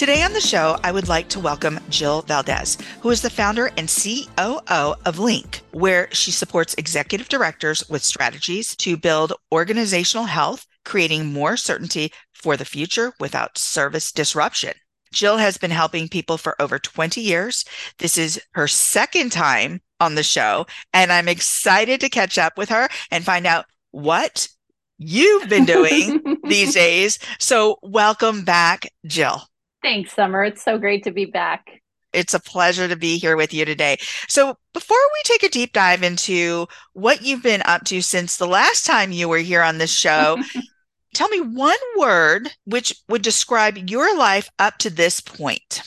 Today 0.00 0.22
on 0.22 0.32
the 0.32 0.40
show, 0.40 0.78
I 0.82 0.92
would 0.92 1.08
like 1.08 1.28
to 1.28 1.38
welcome 1.38 1.78
Jill 1.90 2.22
Valdez, 2.22 2.78
who 3.02 3.10
is 3.10 3.20
the 3.20 3.28
founder 3.28 3.70
and 3.76 3.86
COO 3.86 4.94
of 5.04 5.18
Link, 5.18 5.60
where 5.72 6.08
she 6.10 6.30
supports 6.30 6.74
executive 6.78 7.28
directors 7.28 7.86
with 7.90 8.02
strategies 8.02 8.74
to 8.76 8.96
build 8.96 9.34
organizational 9.52 10.24
health, 10.24 10.66
creating 10.86 11.26
more 11.30 11.58
certainty 11.58 12.14
for 12.32 12.56
the 12.56 12.64
future 12.64 13.12
without 13.20 13.58
service 13.58 14.10
disruption. 14.10 14.72
Jill 15.12 15.36
has 15.36 15.58
been 15.58 15.70
helping 15.70 16.08
people 16.08 16.38
for 16.38 16.56
over 16.62 16.78
20 16.78 17.20
years. 17.20 17.66
This 17.98 18.16
is 18.16 18.40
her 18.52 18.68
second 18.68 19.32
time 19.32 19.82
on 20.00 20.14
the 20.14 20.22
show, 20.22 20.66
and 20.94 21.12
I'm 21.12 21.28
excited 21.28 22.00
to 22.00 22.08
catch 22.08 22.38
up 22.38 22.56
with 22.56 22.70
her 22.70 22.88
and 23.10 23.22
find 23.22 23.46
out 23.46 23.66
what 23.90 24.48
you've 24.96 25.50
been 25.50 25.66
doing 25.66 26.38
these 26.44 26.72
days. 26.72 27.18
So, 27.38 27.78
welcome 27.82 28.46
back, 28.46 28.86
Jill. 29.04 29.42
Thanks, 29.82 30.12
Summer. 30.12 30.44
It's 30.44 30.62
so 30.62 30.78
great 30.78 31.04
to 31.04 31.10
be 31.10 31.24
back. 31.24 31.82
It's 32.12 32.34
a 32.34 32.40
pleasure 32.40 32.88
to 32.88 32.96
be 32.96 33.18
here 33.18 33.36
with 33.36 33.54
you 33.54 33.64
today. 33.64 33.98
So, 34.28 34.56
before 34.74 34.96
we 34.96 35.20
take 35.24 35.42
a 35.42 35.48
deep 35.48 35.72
dive 35.72 36.02
into 36.02 36.66
what 36.92 37.22
you've 37.22 37.42
been 37.42 37.62
up 37.64 37.84
to 37.84 38.02
since 38.02 38.36
the 38.36 38.48
last 38.48 38.84
time 38.84 39.12
you 39.12 39.28
were 39.28 39.38
here 39.38 39.62
on 39.62 39.78
this 39.78 39.92
show, 39.92 40.38
tell 41.14 41.28
me 41.28 41.40
one 41.40 41.76
word 41.96 42.50
which 42.64 42.94
would 43.08 43.22
describe 43.22 43.90
your 43.90 44.16
life 44.16 44.50
up 44.58 44.78
to 44.78 44.90
this 44.90 45.20
point. 45.20 45.82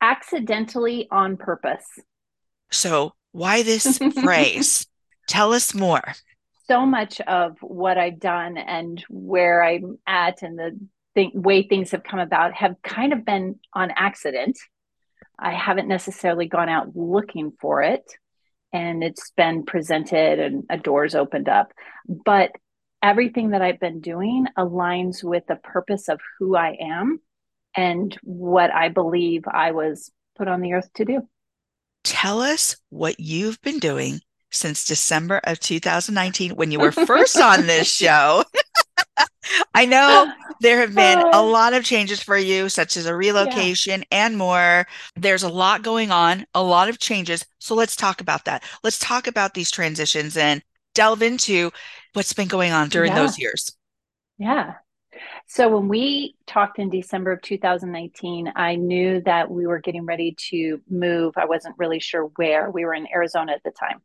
Accidentally 0.00 1.08
on 1.10 1.36
purpose. 1.36 1.86
So, 2.70 3.14
why 3.32 3.62
this 3.62 3.98
phrase? 4.22 4.86
Tell 5.28 5.52
us 5.52 5.74
more. 5.74 6.14
So 6.66 6.84
much 6.84 7.20
of 7.22 7.56
what 7.62 7.96
I've 7.96 8.20
done 8.20 8.58
and 8.58 9.02
where 9.08 9.62
I'm 9.62 9.98
at 10.06 10.42
and 10.42 10.58
the 10.58 10.78
th- 11.14 11.32
way 11.34 11.62
things 11.62 11.90
have 11.92 12.04
come 12.04 12.20
about 12.20 12.54
have 12.54 12.76
kind 12.82 13.12
of 13.12 13.24
been 13.24 13.58
on 13.72 13.90
accident. 13.90 14.58
I 15.38 15.52
haven't 15.52 15.88
necessarily 15.88 16.46
gone 16.46 16.68
out 16.68 16.96
looking 16.96 17.52
for 17.60 17.82
it 17.82 18.04
and 18.72 19.02
it's 19.02 19.30
been 19.36 19.64
presented 19.64 20.38
and 20.38 20.64
a 20.68 20.76
door's 20.76 21.14
opened 21.14 21.48
up. 21.48 21.72
But 22.06 22.52
everything 23.02 23.50
that 23.50 23.62
I've 23.62 23.80
been 23.80 24.00
doing 24.00 24.46
aligns 24.56 25.22
with 25.22 25.46
the 25.46 25.56
purpose 25.56 26.08
of 26.08 26.20
who 26.38 26.56
I 26.56 26.76
am 26.80 27.20
and 27.76 28.16
what 28.22 28.72
I 28.72 28.88
believe 28.88 29.44
I 29.50 29.72
was 29.72 30.10
put 30.36 30.48
on 30.48 30.60
the 30.60 30.74
earth 30.74 30.92
to 30.94 31.04
do. 31.04 31.28
Tell 32.04 32.40
us 32.40 32.76
what 32.90 33.20
you've 33.20 33.60
been 33.62 33.78
doing 33.78 34.20
since 34.50 34.84
December 34.84 35.40
of 35.44 35.60
2019 35.60 36.52
when 36.52 36.70
you 36.70 36.80
were 36.80 36.92
first 37.06 37.38
on 37.38 37.66
this 37.66 37.92
show. 37.92 38.44
I 39.74 39.84
know 39.86 40.32
there 40.60 40.80
have 40.80 40.94
been 40.94 41.18
a 41.18 41.42
lot 41.42 41.72
of 41.72 41.84
changes 41.84 42.22
for 42.22 42.36
you, 42.36 42.68
such 42.68 42.96
as 42.96 43.06
a 43.06 43.14
relocation 43.14 44.00
yeah. 44.00 44.26
and 44.26 44.36
more. 44.36 44.86
There's 45.16 45.42
a 45.42 45.48
lot 45.48 45.82
going 45.82 46.10
on, 46.10 46.46
a 46.54 46.62
lot 46.62 46.88
of 46.88 46.98
changes. 46.98 47.44
So 47.58 47.74
let's 47.74 47.96
talk 47.96 48.20
about 48.20 48.44
that. 48.46 48.62
Let's 48.82 48.98
talk 48.98 49.26
about 49.26 49.54
these 49.54 49.70
transitions 49.70 50.36
and 50.36 50.62
delve 50.94 51.22
into 51.22 51.70
what's 52.12 52.32
been 52.32 52.48
going 52.48 52.72
on 52.72 52.88
during 52.88 53.12
yeah. 53.12 53.18
those 53.20 53.38
years. 53.38 53.76
Yeah. 54.38 54.74
So 55.46 55.68
when 55.68 55.88
we 55.88 56.36
talked 56.46 56.78
in 56.78 56.90
December 56.90 57.32
of 57.32 57.42
2019, 57.42 58.52
I 58.54 58.76
knew 58.76 59.20
that 59.22 59.50
we 59.50 59.66
were 59.66 59.78
getting 59.80 60.04
ready 60.04 60.36
to 60.50 60.80
move. 60.88 61.34
I 61.36 61.46
wasn't 61.46 61.78
really 61.78 62.00
sure 62.00 62.24
where. 62.36 62.70
We 62.70 62.84
were 62.84 62.94
in 62.94 63.08
Arizona 63.12 63.52
at 63.52 63.62
the 63.64 63.70
time. 63.70 64.00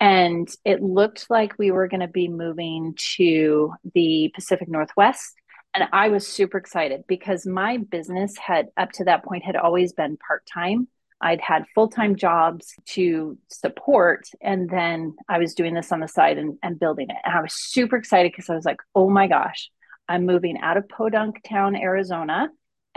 And 0.00 0.48
it 0.64 0.82
looked 0.82 1.26
like 1.28 1.58
we 1.58 1.70
were 1.70 1.88
going 1.88 2.00
to 2.00 2.08
be 2.08 2.28
moving 2.28 2.94
to 3.16 3.72
the 3.94 4.30
Pacific 4.34 4.68
Northwest. 4.68 5.34
And 5.74 5.88
I 5.92 6.08
was 6.08 6.26
super 6.26 6.58
excited 6.58 7.04
because 7.08 7.46
my 7.46 7.78
business 7.78 8.36
had, 8.36 8.68
up 8.76 8.92
to 8.92 9.04
that 9.04 9.24
point, 9.24 9.44
had 9.44 9.56
always 9.56 9.92
been 9.92 10.16
part 10.16 10.46
time. 10.52 10.88
I'd 11.20 11.40
had 11.40 11.64
full 11.74 11.88
time 11.88 12.14
jobs 12.14 12.74
to 12.90 13.36
support. 13.48 14.28
And 14.40 14.70
then 14.70 15.16
I 15.28 15.38
was 15.38 15.54
doing 15.54 15.74
this 15.74 15.90
on 15.90 16.00
the 16.00 16.08
side 16.08 16.38
and, 16.38 16.58
and 16.62 16.78
building 16.78 17.10
it. 17.10 17.16
And 17.24 17.34
I 17.34 17.42
was 17.42 17.54
super 17.54 17.96
excited 17.96 18.32
because 18.32 18.48
I 18.48 18.54
was 18.54 18.64
like, 18.64 18.78
oh 18.94 19.10
my 19.10 19.26
gosh, 19.26 19.70
I'm 20.08 20.26
moving 20.26 20.58
out 20.58 20.76
of 20.76 20.88
Podunk 20.88 21.42
Town, 21.42 21.74
Arizona 21.74 22.48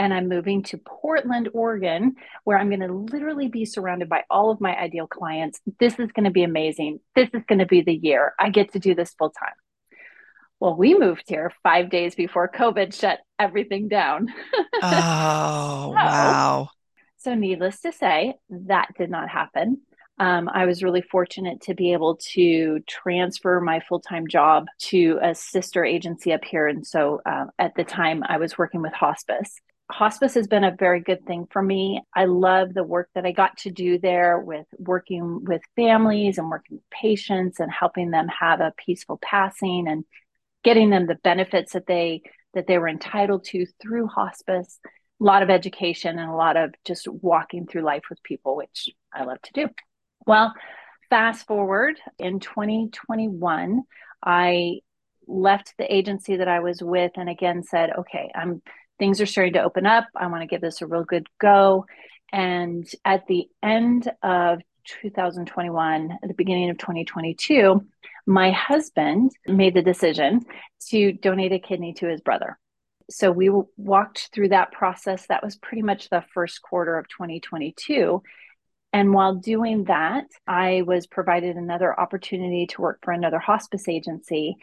and 0.01 0.15
I'm 0.15 0.27
moving 0.27 0.63
to 0.63 0.79
Portland, 0.79 1.49
Oregon, 1.53 2.15
where 2.43 2.57
I'm 2.57 2.69
going 2.69 2.79
to 2.79 2.91
literally 2.91 3.49
be 3.49 3.65
surrounded 3.65 4.09
by 4.09 4.23
all 4.31 4.49
of 4.49 4.59
my 4.59 4.75
ideal 4.75 5.05
clients. 5.05 5.61
This 5.79 5.99
is 5.99 6.11
going 6.11 6.23
to 6.23 6.31
be 6.31 6.41
amazing. 6.41 7.01
This 7.13 7.29
is 7.35 7.43
going 7.47 7.59
to 7.59 7.67
be 7.67 7.81
the 7.81 7.93
year 7.93 8.33
I 8.39 8.49
get 8.49 8.73
to 8.73 8.79
do 8.79 8.95
this 8.95 9.13
full 9.13 9.29
time. 9.29 9.53
Well, 10.59 10.75
we 10.75 10.97
moved 10.97 11.25
here 11.27 11.51
five 11.61 11.91
days 11.91 12.15
before 12.15 12.49
COVID 12.49 12.95
shut 12.95 13.19
everything 13.37 13.89
down. 13.89 14.29
oh, 14.81 15.89
so, 15.91 15.95
wow. 15.95 16.69
So, 17.17 17.35
needless 17.35 17.81
to 17.81 17.91
say, 17.91 18.33
that 18.49 18.87
did 18.97 19.11
not 19.11 19.29
happen. 19.29 19.81
Um, 20.17 20.49
I 20.51 20.65
was 20.65 20.81
really 20.81 21.03
fortunate 21.03 21.61
to 21.61 21.75
be 21.75 21.93
able 21.93 22.17
to 22.33 22.79
transfer 22.87 23.61
my 23.61 23.81
full 23.81 23.99
time 23.99 24.27
job 24.27 24.65
to 24.89 25.19
a 25.21 25.35
sister 25.35 25.85
agency 25.85 26.33
up 26.33 26.43
here. 26.43 26.67
And 26.67 26.85
so 26.85 27.21
uh, 27.23 27.45
at 27.59 27.75
the 27.75 27.83
time, 27.83 28.23
I 28.27 28.37
was 28.37 28.57
working 28.57 28.81
with 28.81 28.93
hospice 28.93 29.55
hospice 29.91 30.33
has 30.35 30.47
been 30.47 30.63
a 30.63 30.75
very 30.75 31.01
good 31.01 31.25
thing 31.25 31.47
for 31.51 31.61
me. 31.61 32.01
I 32.15 32.25
love 32.25 32.73
the 32.73 32.83
work 32.83 33.09
that 33.15 33.25
I 33.25 33.31
got 33.31 33.57
to 33.59 33.71
do 33.71 33.99
there 33.99 34.39
with 34.39 34.65
working 34.77 35.43
with 35.43 35.61
families 35.75 36.37
and 36.37 36.49
working 36.49 36.77
with 36.77 36.89
patients 36.89 37.59
and 37.59 37.71
helping 37.71 38.11
them 38.11 38.27
have 38.27 38.61
a 38.61 38.73
peaceful 38.77 39.19
passing 39.21 39.87
and 39.87 40.05
getting 40.63 40.89
them 40.89 41.07
the 41.07 41.15
benefits 41.15 41.73
that 41.73 41.87
they 41.87 42.21
that 42.53 42.67
they 42.67 42.77
were 42.77 42.89
entitled 42.89 43.45
to 43.45 43.65
through 43.81 44.07
hospice. 44.07 44.79
A 44.85 45.23
lot 45.23 45.43
of 45.43 45.49
education 45.49 46.17
and 46.17 46.29
a 46.29 46.35
lot 46.35 46.57
of 46.57 46.73
just 46.85 47.07
walking 47.07 47.67
through 47.67 47.83
life 47.83 48.03
with 48.09 48.23
people, 48.23 48.55
which 48.55 48.89
I 49.13 49.23
love 49.23 49.41
to 49.43 49.53
do. 49.53 49.69
Well, 50.25 50.53
fast 51.09 51.45
forward 51.45 51.99
in 52.17 52.39
2021, 52.39 53.83
I 54.23 54.79
left 55.27 55.75
the 55.77 55.93
agency 55.93 56.37
that 56.37 56.47
I 56.47 56.59
was 56.59 56.81
with 56.81 57.11
and 57.15 57.29
again 57.29 57.63
said, 57.63 57.91
okay, 57.99 58.31
I'm 58.35 58.61
things 59.01 59.19
are 59.19 59.25
starting 59.25 59.53
to 59.53 59.63
open 59.63 59.87
up. 59.87 60.05
I 60.15 60.27
want 60.27 60.43
to 60.43 60.47
give 60.47 60.61
this 60.61 60.83
a 60.83 60.85
real 60.85 61.03
good 61.03 61.25
go. 61.39 61.87
And 62.31 62.87
at 63.03 63.25
the 63.25 63.47
end 63.63 64.11
of 64.21 64.59
2021, 65.01 66.19
at 66.21 66.27
the 66.27 66.35
beginning 66.35 66.69
of 66.69 66.77
2022, 66.77 67.83
my 68.27 68.51
husband 68.51 69.31
made 69.47 69.73
the 69.73 69.81
decision 69.81 70.45
to 70.89 71.13
donate 71.13 71.51
a 71.51 71.57
kidney 71.57 71.93
to 71.93 72.07
his 72.07 72.21
brother. 72.21 72.59
So 73.09 73.31
we 73.31 73.49
walked 73.75 74.29
through 74.31 74.49
that 74.49 74.71
process. 74.71 75.25
That 75.25 75.43
was 75.43 75.55
pretty 75.55 75.81
much 75.81 76.09
the 76.09 76.23
first 76.35 76.61
quarter 76.61 76.95
of 76.99 77.07
2022. 77.07 78.21
And 78.93 79.15
while 79.15 79.33
doing 79.33 79.85
that, 79.85 80.25
I 80.45 80.83
was 80.83 81.07
provided 81.07 81.55
another 81.55 81.99
opportunity 81.99 82.67
to 82.67 82.81
work 82.81 82.99
for 83.01 83.13
another 83.13 83.39
hospice 83.39 83.87
agency 83.87 84.57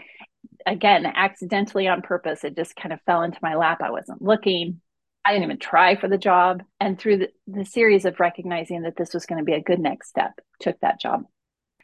again, 0.69 1.06
accidentally 1.06 1.89
on 1.89 2.03
purpose. 2.03 2.45
It 2.45 2.56
just 2.56 2.77
kind 2.77 2.93
of 2.93 3.01
fell 3.03 3.23
into 3.23 3.39
my 3.43 3.56
lap. 3.56 3.79
I 3.83 3.91
wasn't 3.91 4.23
looking. 4.23 4.81
I 5.25 5.33
didn't 5.33 5.44
even 5.44 5.59
try 5.59 5.97
for 5.97 6.09
the 6.09 6.19
job. 6.19 6.62
And 6.81 6.99
through 6.99 7.19
the, 7.19 7.29
the 7.47 7.65
series 7.65 8.05
of 8.05 8.20
recognizing 8.20 8.82
that 8.82 8.97
this 8.97 9.12
was 9.12 9.26
going 9.26 9.38
to 9.38 9.44
be 9.44 9.55
a 9.55 9.62
good 9.62 9.81
next 9.81 10.09
step, 10.09 10.32
took 10.61 10.79
that 10.81 11.00
job. 11.00 11.25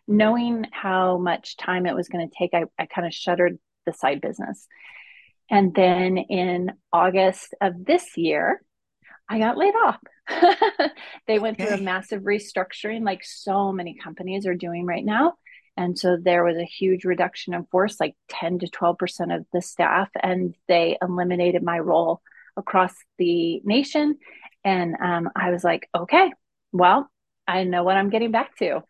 Knowing 0.07 0.67
how 0.71 1.19
much 1.19 1.57
time 1.57 1.87
it 1.87 1.95
was 1.95 2.09
going 2.09 2.29
to 2.29 2.35
take, 2.39 2.53
I, 2.55 2.65
I 2.79 2.87
kind 2.87 3.07
of 3.07 3.15
shuttered 3.15 3.59
the 3.87 3.93
side 3.93 4.21
business. 4.21 4.67
And 5.51 5.75
then 5.75 6.17
in 6.19 6.73
August 6.93 7.55
of 7.61 7.85
this 7.85 8.17
year, 8.17 8.63
I 9.29 9.39
got 9.39 9.57
laid 9.57 9.75
off. 9.75 9.99
they 11.27 11.39
went 11.39 11.59
okay. 11.59 11.69
through 11.69 11.79
a 11.79 11.83
massive 11.83 12.23
restructuring, 12.23 13.05
like 13.05 13.25
so 13.25 13.73
many 13.73 13.95
companies 13.95 14.47
are 14.47 14.55
doing 14.55 14.87
right 14.87 15.05
now. 15.05 15.35
And 15.76 15.99
so 15.99 16.17
there 16.17 16.44
was 16.44 16.56
a 16.56 16.65
huge 16.65 17.05
reduction 17.05 17.55
in 17.55 17.65
force, 17.67 17.99
like 17.99 18.15
10 18.29 18.61
to 18.61 18.67
12% 18.67 19.37
of 19.37 19.47
the 19.53 19.61
staff, 19.61 20.09
and 20.23 20.55
they 20.69 20.97
eliminated 21.03 21.62
my 21.62 21.79
role 21.79 22.21
across 22.56 22.94
the 23.19 23.61
nation. 23.65 24.19
And 24.65 24.94
um, 25.03 25.31
I 25.35 25.50
was 25.50 25.65
like, 25.65 25.88
okay, 25.94 26.32
well, 26.73 27.11
I 27.47 27.65
know 27.65 27.82
what 27.82 27.97
I'm 27.97 28.11
getting 28.11 28.31
back 28.31 28.56
to. 28.59 28.82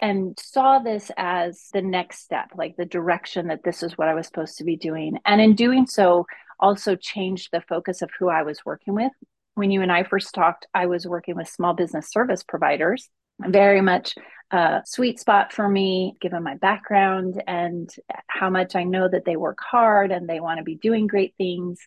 And 0.00 0.38
saw 0.38 0.78
this 0.78 1.10
as 1.16 1.68
the 1.72 1.82
next 1.82 2.20
step, 2.20 2.50
like 2.54 2.76
the 2.76 2.84
direction 2.84 3.48
that 3.48 3.64
this 3.64 3.82
is 3.82 3.98
what 3.98 4.08
I 4.08 4.14
was 4.14 4.26
supposed 4.26 4.58
to 4.58 4.64
be 4.64 4.76
doing. 4.76 5.18
And 5.26 5.40
in 5.40 5.54
doing 5.54 5.86
so, 5.86 6.24
also 6.60 6.94
changed 6.94 7.50
the 7.52 7.60
focus 7.60 8.02
of 8.02 8.10
who 8.18 8.28
I 8.28 8.42
was 8.42 8.64
working 8.64 8.94
with. 8.94 9.12
When 9.54 9.70
you 9.72 9.82
and 9.82 9.90
I 9.90 10.04
first 10.04 10.34
talked, 10.34 10.66
I 10.72 10.86
was 10.86 11.06
working 11.06 11.34
with 11.34 11.48
small 11.48 11.74
business 11.74 12.10
service 12.10 12.44
providers, 12.44 13.08
very 13.40 13.80
much 13.80 14.14
a 14.50 14.82
sweet 14.84 15.20
spot 15.20 15.52
for 15.52 15.68
me, 15.68 16.16
given 16.20 16.42
my 16.42 16.56
background 16.56 17.42
and 17.46 17.90
how 18.26 18.50
much 18.50 18.74
I 18.74 18.84
know 18.84 19.08
that 19.08 19.24
they 19.24 19.36
work 19.36 19.58
hard 19.60 20.10
and 20.10 20.28
they 20.28 20.40
want 20.40 20.58
to 20.58 20.64
be 20.64 20.76
doing 20.76 21.06
great 21.06 21.34
things. 21.36 21.78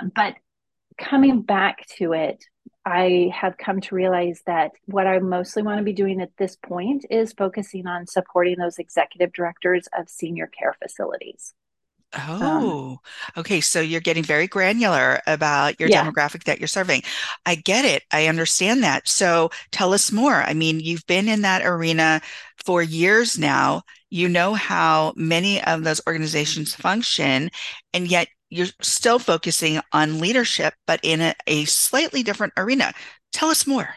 Um, 0.00 0.12
but 0.14 0.34
coming 0.98 1.42
back 1.42 1.86
to 1.98 2.12
it, 2.12 2.44
I 2.84 3.30
have 3.34 3.58
come 3.58 3.80
to 3.82 3.94
realize 3.94 4.42
that 4.46 4.72
what 4.86 5.06
I 5.06 5.18
mostly 5.18 5.62
want 5.62 5.78
to 5.78 5.84
be 5.84 5.92
doing 5.92 6.20
at 6.20 6.36
this 6.38 6.56
point 6.56 7.04
is 7.10 7.32
focusing 7.32 7.86
on 7.86 8.06
supporting 8.06 8.58
those 8.58 8.78
executive 8.78 9.32
directors 9.32 9.88
of 9.96 10.08
senior 10.08 10.46
care 10.46 10.74
facilities. 10.82 11.54
Um, 12.14 12.42
oh, 12.42 12.90
um, 12.90 12.98
okay. 13.36 13.60
So 13.60 13.80
you're 13.80 14.00
getting 14.00 14.22
very 14.22 14.46
granular 14.46 15.20
about 15.26 15.78
your 15.78 15.88
yeah. 15.88 16.04
demographic 16.04 16.44
that 16.44 16.58
you're 16.58 16.68
serving. 16.68 17.02
I 17.44 17.54
get 17.54 17.84
it. 17.84 18.02
I 18.12 18.26
understand 18.26 18.82
that. 18.82 19.06
So 19.08 19.50
tell 19.72 19.92
us 19.92 20.10
more. 20.10 20.34
I 20.34 20.54
mean, 20.54 20.80
you've 20.80 21.06
been 21.06 21.28
in 21.28 21.42
that 21.42 21.66
arena 21.66 22.20
for 22.64 22.82
years 22.82 23.38
now. 23.38 23.82
You 24.10 24.28
know 24.28 24.54
how 24.54 25.12
many 25.16 25.62
of 25.62 25.84
those 25.84 26.00
organizations 26.06 26.74
function, 26.74 27.50
and 27.92 28.08
yet 28.08 28.28
you're 28.48 28.68
still 28.80 29.18
focusing 29.18 29.80
on 29.92 30.20
leadership, 30.20 30.72
but 30.86 31.00
in 31.02 31.20
a, 31.20 31.34
a 31.46 31.66
slightly 31.66 32.22
different 32.22 32.54
arena. 32.56 32.94
Tell 33.32 33.50
us 33.50 33.66
more. 33.66 33.94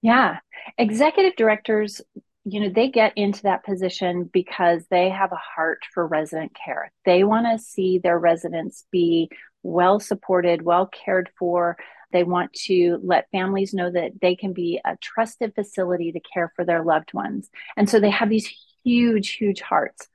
Yeah. 0.00 0.38
Executive 0.78 1.34
directors, 1.36 2.00
you 2.44 2.60
know, 2.60 2.68
they 2.68 2.88
get 2.88 3.12
into 3.16 3.42
that 3.42 3.64
position 3.64 4.24
because 4.24 4.84
they 4.90 5.10
have 5.10 5.32
a 5.32 5.36
heart 5.36 5.80
for 5.94 6.06
resident 6.06 6.52
care. 6.54 6.90
They 7.04 7.22
want 7.22 7.46
to 7.46 7.64
see 7.64 7.98
their 7.98 8.18
residents 8.18 8.84
be 8.90 9.30
well 9.62 10.00
supported, 10.00 10.62
well 10.62 10.86
cared 10.86 11.30
for. 11.38 11.76
They 12.10 12.24
want 12.24 12.52
to 12.64 12.98
let 13.02 13.30
families 13.30 13.72
know 13.72 13.90
that 13.90 14.20
they 14.20 14.34
can 14.34 14.52
be 14.52 14.80
a 14.84 14.96
trusted 15.00 15.54
facility 15.54 16.12
to 16.12 16.20
care 16.20 16.52
for 16.56 16.64
their 16.64 16.82
loved 16.82 17.14
ones. 17.14 17.48
And 17.76 17.88
so 17.88 18.00
they 18.00 18.10
have 18.10 18.28
these 18.28 18.52
huge, 18.84 19.30
huge 19.30 19.60
hearts. 19.60 20.08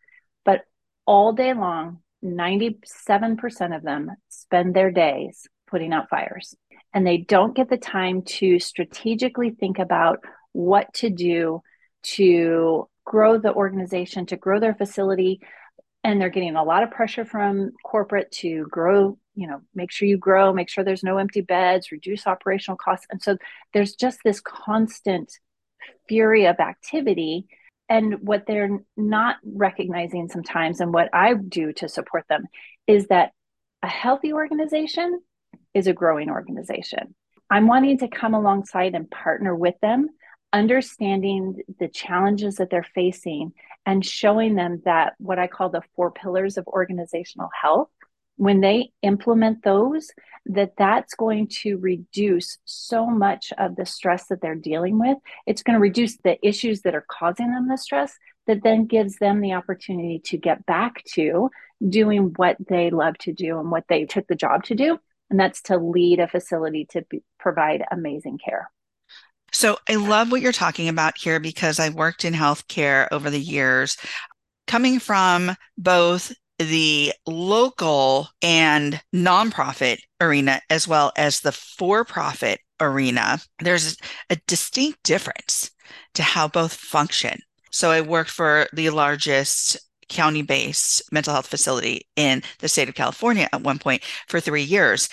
But 0.44 0.65
all 1.06 1.31
day 1.31 1.53
long, 1.53 2.00
97% 2.24 3.75
of 3.75 3.83
them 3.83 4.12
spend 4.27 4.75
their 4.75 4.91
days 4.91 5.47
putting 5.68 5.94
out 5.94 6.09
fires 6.09 6.56
and 6.94 7.06
they 7.06 7.18
don't 7.18 7.56
get 7.56 7.69
the 7.69 7.77
time 7.77 8.21
to 8.24 8.59
strategically 8.59 9.51
think 9.51 9.79
about 9.79 10.24
what 10.51 10.94
to 10.95 11.09
do 11.09 11.62
to 12.03 12.88
grow 13.05 13.38
the 13.38 13.53
organization, 13.53 14.25
to 14.27 14.38
grow 14.38 14.59
their 14.59 14.75
facility. 14.75 15.39
And 16.03 16.21
they're 16.21 16.29
getting 16.29 16.55
a 16.55 16.63
lot 16.63 16.83
of 16.83 16.91
pressure 16.91 17.25
from 17.25 17.71
corporate 17.83 18.31
to 18.33 18.65
grow, 18.69 19.17
you 19.35 19.47
know, 19.47 19.61
make 19.75 19.91
sure 19.91 20.07
you 20.07 20.17
grow, 20.17 20.53
make 20.53 20.69
sure 20.69 20.83
there's 20.83 21.03
no 21.03 21.17
empty 21.17 21.41
beds, 21.41 21.91
reduce 21.91 22.27
operational 22.27 22.77
costs. 22.77 23.07
And 23.09 23.21
so 23.21 23.38
there's 23.73 23.95
just 23.95 24.19
this 24.23 24.39
constant 24.39 25.31
fury 26.07 26.45
of 26.45 26.59
activity 26.59 27.47
and 27.89 28.15
what 28.21 28.45
they're 28.45 28.79
not 28.95 29.38
recognizing 29.43 30.27
sometimes 30.27 30.79
and 30.79 30.93
what 30.93 31.09
i 31.13 31.33
do 31.33 31.73
to 31.73 31.88
support 31.89 32.25
them 32.29 32.45
is 32.85 33.07
that 33.07 33.31
a 33.83 33.88
healthy 33.88 34.33
organization 34.33 35.21
is 35.73 35.88
a 35.88 35.93
growing 35.93 36.29
organization 36.29 37.15
i'm 37.50 37.67
wanting 37.67 37.97
to 37.97 38.07
come 38.07 38.33
alongside 38.33 38.95
and 38.95 39.09
partner 39.09 39.55
with 39.55 39.75
them 39.81 40.09
understanding 40.53 41.61
the 41.79 41.88
challenges 41.88 42.55
that 42.55 42.69
they're 42.69 42.88
facing 42.95 43.53
and 43.85 44.05
showing 44.05 44.55
them 44.55 44.81
that 44.85 45.13
what 45.17 45.39
i 45.39 45.47
call 45.47 45.69
the 45.69 45.81
four 45.95 46.11
pillars 46.11 46.57
of 46.57 46.67
organizational 46.67 47.49
health 47.61 47.89
when 48.38 48.61
they 48.61 48.91
implement 49.01 49.63
those 49.63 50.09
that 50.45 50.73
that's 50.77 51.15
going 51.15 51.47
to 51.47 51.77
reduce 51.77 52.59
so 52.65 53.07
much 53.07 53.51
of 53.57 53.75
the 53.75 53.85
stress 53.85 54.27
that 54.27 54.41
they're 54.41 54.55
dealing 54.55 54.97
with. 54.97 55.17
It's 55.45 55.63
going 55.63 55.73
to 55.73 55.81
reduce 55.81 56.17
the 56.17 56.38
issues 56.47 56.81
that 56.81 56.95
are 56.95 57.05
causing 57.09 57.51
them 57.51 57.67
the 57.67 57.77
stress 57.77 58.15
that 58.45 58.63
then 58.63 58.85
gives 58.85 59.17
them 59.17 59.41
the 59.41 59.53
opportunity 59.53 60.21
to 60.25 60.38
get 60.38 60.65
back 60.65 61.03
to 61.15 61.50
doing 61.88 62.33
what 62.38 62.57
they 62.69 62.89
love 62.89 63.17
to 63.19 63.33
do 63.33 63.59
and 63.59 63.69
what 63.69 63.83
they 63.89 64.05
took 64.05 64.25
the 64.27 64.35
job 64.35 64.63
to 64.63 64.75
do 64.75 64.97
and 65.29 65.39
that's 65.39 65.61
to 65.63 65.77
lead 65.77 66.19
a 66.19 66.27
facility 66.27 66.85
to 66.89 67.03
be, 67.09 67.21
provide 67.38 67.83
amazing 67.91 68.39
care 68.43 68.69
so 69.57 69.75
I 69.89 69.95
love 69.95 70.31
what 70.31 70.42
you're 70.42 70.51
talking 70.51 70.88
about 70.88 71.18
here 71.18 71.39
because 71.39 71.80
I've 71.80 71.95
worked 71.95 72.24
in 72.24 72.36
healthcare 72.36 73.07
over 73.12 73.31
the 73.31 73.42
years, 73.42 73.98
coming 74.68 75.00
from 75.00 75.56
both 75.80 76.31
the 76.59 77.12
local 77.25 78.27
and 78.44 79.01
nonprofit 79.15 79.98
arena 80.21 80.62
as 80.69 80.88
well 80.88 81.12
as 81.18 81.39
the 81.39 81.51
for 81.51 82.06
profit 82.06 82.59
arena, 82.80 83.39
there's 83.57 83.98
a 84.30 84.38
distinct 84.45 85.01
difference 85.01 85.71
to 86.13 86.21
how 86.21 86.48
both 86.48 86.74
function. 86.74 87.39
So 87.71 87.89
I 87.89 88.01
worked 88.01 88.30
for 88.30 88.68
the 88.74 88.92
largest 88.92 89.80
county 90.07 90.44
based 90.44 91.01
mental 91.12 91.33
health 91.33 91.48
facility 91.48 92.07
in 92.15 92.44
the 92.60 92.69
state 92.69 92.89
of 92.89 92.95
California 92.95 93.50
at 93.51 93.63
one 93.63 93.80
point 93.80 94.03
for 94.27 94.39
three 94.39 94.62
years. 94.62 95.10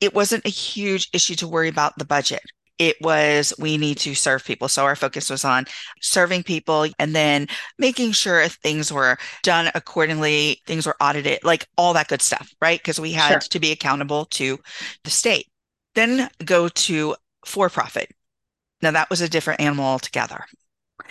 It 0.00 0.14
wasn't 0.14 0.46
a 0.46 0.50
huge 0.50 1.08
issue 1.12 1.36
to 1.36 1.46
worry 1.46 1.68
about 1.68 1.96
the 1.96 2.04
budget 2.04 2.42
it 2.78 2.96
was 3.00 3.52
we 3.58 3.76
need 3.76 3.98
to 3.98 4.14
serve 4.14 4.44
people. 4.44 4.68
So 4.68 4.84
our 4.84 4.96
focus 4.96 5.30
was 5.30 5.44
on 5.44 5.66
serving 6.00 6.44
people 6.44 6.86
and 6.98 7.14
then 7.14 7.48
making 7.78 8.12
sure 8.12 8.46
things 8.48 8.92
were 8.92 9.18
done 9.42 9.70
accordingly, 9.74 10.62
things 10.66 10.86
were 10.86 10.96
audited, 11.00 11.40
like 11.42 11.66
all 11.76 11.92
that 11.94 12.08
good 12.08 12.22
stuff, 12.22 12.52
right? 12.60 12.78
Because 12.78 13.00
we 13.00 13.12
had 13.12 13.42
sure. 13.42 13.48
to 13.50 13.60
be 13.60 13.72
accountable 13.72 14.26
to 14.26 14.58
the 15.04 15.10
state. 15.10 15.46
Then 15.94 16.28
go 16.44 16.68
to 16.68 17.16
for 17.44 17.68
profit. 17.68 18.10
Now 18.80 18.92
that 18.92 19.10
was 19.10 19.20
a 19.20 19.28
different 19.28 19.60
animal 19.60 19.84
altogether. 19.84 20.44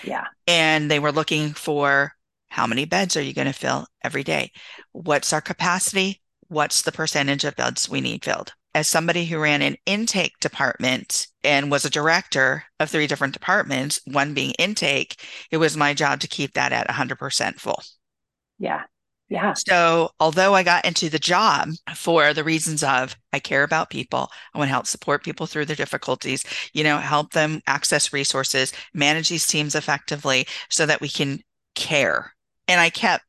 Yeah. 0.04 0.25
And 0.48 0.90
they 0.90 1.00
were 1.00 1.12
looking 1.12 1.54
for 1.54 2.13
how 2.50 2.66
many 2.68 2.86
beds 2.86 3.18
are 3.18 3.22
you 3.22 3.34
going 3.34 3.48
to 3.48 3.54
fill 3.54 3.88
every 4.04 4.24
day? 4.24 4.52
What's 4.94 5.34
our 5.34 5.42
capacity? 5.42 6.22
What's 6.48 6.81
the 6.81 6.94
percentage 6.94 7.44
of 7.44 7.56
beds 7.58 7.90
we 7.90 8.00
need 8.00 8.24
filled? 8.24 8.54
As 8.77 8.88
somebody 8.88 9.25
who 9.25 9.39
ran 9.39 9.63
an 9.63 9.75
intake 9.88 10.39
department 10.39 11.25
and 11.44 11.71
was 11.71 11.83
a 11.83 11.89
director 11.89 12.63
of 12.79 12.88
three 12.88 13.07
different 13.07 13.33
departments, 13.33 14.00
one 14.06 14.35
being 14.35 14.51
intake, 14.59 15.19
it 15.50 15.57
was 15.57 15.75
my 15.75 15.95
job 15.95 16.19
to 16.19 16.27
keep 16.27 16.53
that 16.53 16.71
at 16.71 16.88
100% 16.88 17.59
full. 17.59 17.81
Yeah. 18.59 18.83
Yeah. 19.29 19.53
So, 19.53 20.12
although 20.19 20.53
I 20.53 20.62
got 20.62 20.85
into 20.85 21.09
the 21.09 21.18
job 21.18 21.69
for 21.95 22.35
the 22.35 22.44
reasons 22.44 22.83
of 22.83 23.15
I 23.33 23.39
care 23.39 23.63
about 23.63 23.89
people, 23.89 24.29
I 24.53 24.59
want 24.59 24.68
to 24.68 24.74
help 24.74 24.85
support 24.85 25.24
people 25.24 25.47
through 25.47 25.65
their 25.65 25.75
difficulties, 25.75 26.46
you 26.72 26.84
know, 26.84 27.00
help 27.00 27.31
them 27.31 27.62
access 27.65 28.13
resources, 28.13 28.74
manage 28.93 29.29
these 29.29 29.48
teams 29.48 29.74
effectively 29.74 30.46
so 30.69 30.86
that 30.86 31.01
we 31.01 31.10
can 31.10 31.41
care. 31.74 32.31
And 32.67 32.79
I 32.79 32.91
kept 32.91 33.24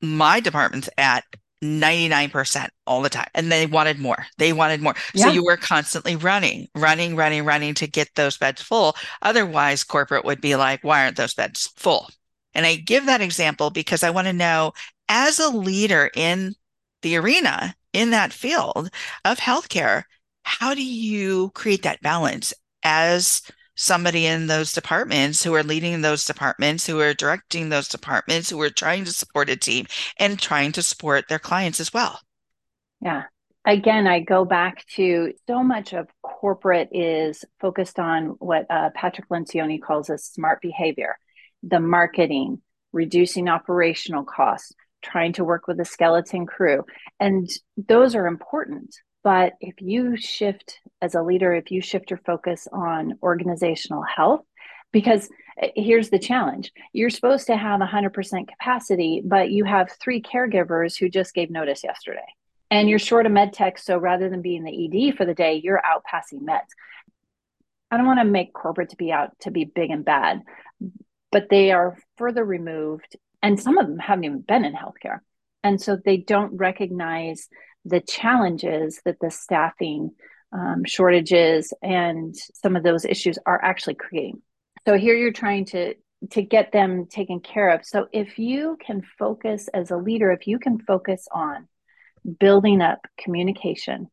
my 0.00 0.40
departments 0.40 0.88
at 0.96 1.24
99% 1.64 2.68
all 2.86 3.02
the 3.02 3.08
time. 3.08 3.28
And 3.34 3.50
they 3.50 3.66
wanted 3.66 3.98
more. 3.98 4.26
They 4.38 4.52
wanted 4.52 4.80
more. 4.80 4.94
Yeah. 5.14 5.26
So 5.26 5.32
you 5.32 5.44
were 5.44 5.56
constantly 5.56 6.16
running, 6.16 6.68
running, 6.74 7.16
running, 7.16 7.44
running 7.44 7.74
to 7.74 7.86
get 7.86 8.10
those 8.14 8.38
beds 8.38 8.62
full. 8.62 8.94
Otherwise, 9.22 9.82
corporate 9.84 10.24
would 10.24 10.40
be 10.40 10.56
like, 10.56 10.84
why 10.84 11.04
aren't 11.04 11.16
those 11.16 11.34
beds 11.34 11.72
full? 11.76 12.08
And 12.54 12.66
I 12.66 12.76
give 12.76 13.06
that 13.06 13.20
example 13.20 13.70
because 13.70 14.02
I 14.02 14.10
want 14.10 14.26
to 14.28 14.32
know 14.32 14.72
as 15.08 15.38
a 15.38 15.48
leader 15.48 16.10
in 16.14 16.54
the 17.02 17.16
arena, 17.16 17.74
in 17.92 18.10
that 18.10 18.32
field 18.32 18.90
of 19.24 19.38
healthcare, 19.38 20.04
how 20.42 20.74
do 20.74 20.84
you 20.84 21.50
create 21.54 21.82
that 21.82 22.02
balance 22.02 22.52
as 22.82 23.42
somebody 23.76 24.26
in 24.26 24.46
those 24.46 24.72
departments 24.72 25.42
who 25.42 25.54
are 25.54 25.62
leading 25.62 26.00
those 26.00 26.24
departments, 26.24 26.86
who 26.86 27.00
are 27.00 27.14
directing 27.14 27.68
those 27.68 27.88
departments, 27.88 28.50
who 28.50 28.60
are 28.60 28.70
trying 28.70 29.04
to 29.04 29.12
support 29.12 29.50
a 29.50 29.56
team 29.56 29.86
and 30.18 30.38
trying 30.38 30.72
to 30.72 30.82
support 30.82 31.28
their 31.28 31.38
clients 31.38 31.80
as 31.80 31.92
well. 31.92 32.20
Yeah. 33.00 33.24
Again, 33.66 34.06
I 34.06 34.20
go 34.20 34.44
back 34.44 34.84
to 34.96 35.32
so 35.46 35.62
much 35.62 35.94
of 35.94 36.08
corporate 36.22 36.90
is 36.92 37.44
focused 37.60 37.98
on 37.98 38.36
what 38.38 38.66
uh, 38.70 38.90
Patrick 38.94 39.28
Lencioni 39.30 39.80
calls 39.80 40.10
a 40.10 40.18
smart 40.18 40.60
behavior, 40.60 41.16
the 41.62 41.80
marketing, 41.80 42.60
reducing 42.92 43.48
operational 43.48 44.24
costs, 44.24 44.72
trying 45.02 45.32
to 45.34 45.44
work 45.44 45.66
with 45.66 45.80
a 45.80 45.84
skeleton 45.84 46.46
crew. 46.46 46.84
And 47.18 47.48
those 47.76 48.14
are 48.14 48.26
important. 48.26 48.94
But 49.24 49.54
if 49.60 49.80
you 49.80 50.16
shift 50.16 50.78
as 51.02 51.14
a 51.14 51.22
leader, 51.22 51.54
if 51.54 51.70
you 51.70 51.80
shift 51.80 52.10
your 52.10 52.20
focus 52.26 52.68
on 52.70 53.18
organizational 53.22 54.02
health, 54.02 54.44
because 54.92 55.28
eh, 55.60 55.70
here's 55.74 56.10
the 56.10 56.18
challenge 56.18 56.72
you're 56.92 57.10
supposed 57.10 57.46
to 57.48 57.56
have 57.56 57.80
100% 57.80 58.48
capacity, 58.48 59.22
but 59.24 59.50
you 59.50 59.64
have 59.64 59.90
three 60.00 60.20
caregivers 60.22 60.98
who 60.98 61.08
just 61.08 61.34
gave 61.34 61.50
notice 61.50 61.82
yesterday. 61.82 62.26
And 62.70 62.88
you're 62.88 62.98
short 62.98 63.26
of 63.26 63.32
med 63.32 63.52
tech. 63.52 63.78
So 63.78 63.96
rather 63.98 64.28
than 64.28 64.42
being 64.42 64.64
the 64.64 65.08
ED 65.08 65.16
for 65.16 65.24
the 65.24 65.34
day, 65.34 65.60
you're 65.62 65.84
out 65.84 66.04
passing 66.04 66.40
meds. 66.40 66.68
I 67.90 67.96
don't 67.96 68.06
want 68.06 68.20
to 68.20 68.24
make 68.24 68.52
corporate 68.52 68.90
to 68.90 68.96
be 68.96 69.12
out 69.12 69.30
to 69.40 69.50
be 69.50 69.64
big 69.64 69.90
and 69.90 70.04
bad, 70.04 70.42
but 71.30 71.48
they 71.48 71.72
are 71.72 71.96
further 72.18 72.44
removed. 72.44 73.16
And 73.42 73.60
some 73.60 73.78
of 73.78 73.86
them 73.86 73.98
haven't 73.98 74.24
even 74.24 74.40
been 74.40 74.64
in 74.64 74.74
healthcare. 74.74 75.20
And 75.62 75.80
so 75.80 75.96
they 75.96 76.16
don't 76.16 76.56
recognize 76.56 77.48
the 77.84 78.00
challenges 78.00 79.00
that 79.04 79.18
the 79.20 79.30
staffing 79.30 80.10
um, 80.52 80.84
shortages 80.84 81.72
and 81.82 82.34
some 82.36 82.76
of 82.76 82.82
those 82.82 83.04
issues 83.04 83.38
are 83.44 83.62
actually 83.62 83.94
creating. 83.94 84.40
So 84.86 84.96
here 84.96 85.16
you're 85.16 85.32
trying 85.32 85.64
to 85.66 85.94
to 86.30 86.42
get 86.42 86.72
them 86.72 87.06
taken 87.06 87.40
care 87.40 87.70
of. 87.70 87.84
So 87.84 88.06
if 88.12 88.38
you 88.38 88.78
can 88.80 89.02
focus 89.18 89.68
as 89.74 89.90
a 89.90 89.96
leader, 89.96 90.32
if 90.32 90.46
you 90.46 90.58
can 90.58 90.78
focus 90.78 91.28
on 91.30 91.68
building 92.40 92.80
up 92.80 93.00
communication, 93.18 94.08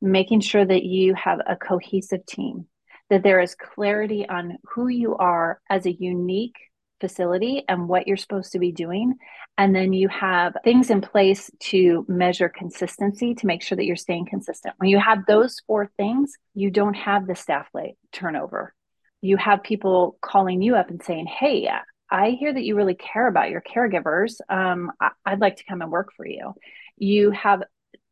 making 0.00 0.40
sure 0.40 0.64
that 0.64 0.82
you 0.82 1.14
have 1.14 1.40
a 1.46 1.54
cohesive 1.54 2.26
team, 2.26 2.66
that 3.10 3.22
there 3.22 3.40
is 3.40 3.54
clarity 3.54 4.28
on 4.28 4.58
who 4.74 4.88
you 4.88 5.16
are 5.16 5.60
as 5.70 5.86
a 5.86 5.92
unique 5.92 6.56
facility 7.00 7.64
and 7.68 7.88
what 7.88 8.06
you're 8.06 8.16
supposed 8.16 8.52
to 8.52 8.58
be 8.58 8.72
doing. 8.72 9.14
And 9.58 9.74
then 9.74 9.92
you 9.92 10.08
have 10.08 10.56
things 10.64 10.90
in 10.90 11.00
place 11.00 11.50
to 11.60 12.04
measure 12.08 12.48
consistency 12.48 13.34
to 13.34 13.46
make 13.46 13.62
sure 13.62 13.76
that 13.76 13.84
you're 13.84 13.96
staying 13.96 14.26
consistent. 14.26 14.74
When 14.78 14.90
you 14.90 14.98
have 14.98 15.26
those 15.26 15.60
four 15.66 15.90
things, 15.96 16.32
you 16.54 16.70
don't 16.70 16.94
have 16.94 17.26
the 17.26 17.34
staff 17.34 17.68
late 17.74 17.96
turnover. 18.12 18.74
You 19.20 19.36
have 19.36 19.62
people 19.62 20.18
calling 20.20 20.62
you 20.62 20.76
up 20.76 20.90
and 20.90 21.02
saying, 21.02 21.26
Hey, 21.26 21.68
I 22.10 22.30
hear 22.30 22.52
that 22.52 22.62
you 22.64 22.76
really 22.76 22.94
care 22.94 23.26
about 23.26 23.50
your 23.50 23.62
caregivers. 23.62 24.40
Um, 24.48 24.92
I- 25.00 25.10
I'd 25.24 25.40
like 25.40 25.56
to 25.56 25.64
come 25.64 25.82
and 25.82 25.90
work 25.90 26.12
for 26.16 26.26
you. 26.26 26.54
You 26.96 27.30
have 27.32 27.62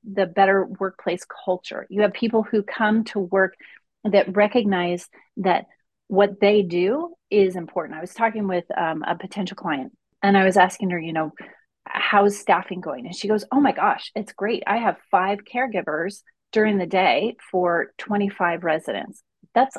the 0.05 0.27
better 0.27 0.67
workplace 0.67 1.25
culture. 1.45 1.87
You 1.89 2.03
have 2.03 2.13
people 2.13 2.43
who 2.43 2.63
come 2.63 3.05
to 3.05 3.19
work 3.19 3.55
that 4.05 4.37
recognize 4.37 5.09
that 5.39 5.67
what 6.09 6.41
they 6.41 6.63
do 6.63 7.15
is 7.31 7.57
important. 7.57 7.99
I 7.99 8.01
was 8.01 8.15
talking 8.15 8.47
with 8.47 8.65
um, 8.77 9.03
a 9.03 9.17
potential 9.17 9.57
client 9.57 9.93
and 10.23 10.37
I 10.37 10.45
was 10.45 10.57
asking 10.57 10.91
her, 10.91 10.99
you 10.99 11.13
know, 11.13 11.33
how's 11.87 12.39
staffing 12.39 12.81
going? 12.81 13.07
And 13.07 13.15
she 13.15 13.29
goes, 13.29 13.45
oh 13.53 13.61
my 13.61 13.73
gosh, 13.73 14.11
it's 14.15 14.33
great. 14.33 14.63
I 14.67 14.79
have 14.79 14.97
five 15.11 15.41
caregivers 15.45 16.23
during 16.53 16.79
the 16.79 16.87
day 16.87 17.37
for 17.51 17.93
25 17.99 18.65
residents. 18.65 19.23
That's 19.55 19.77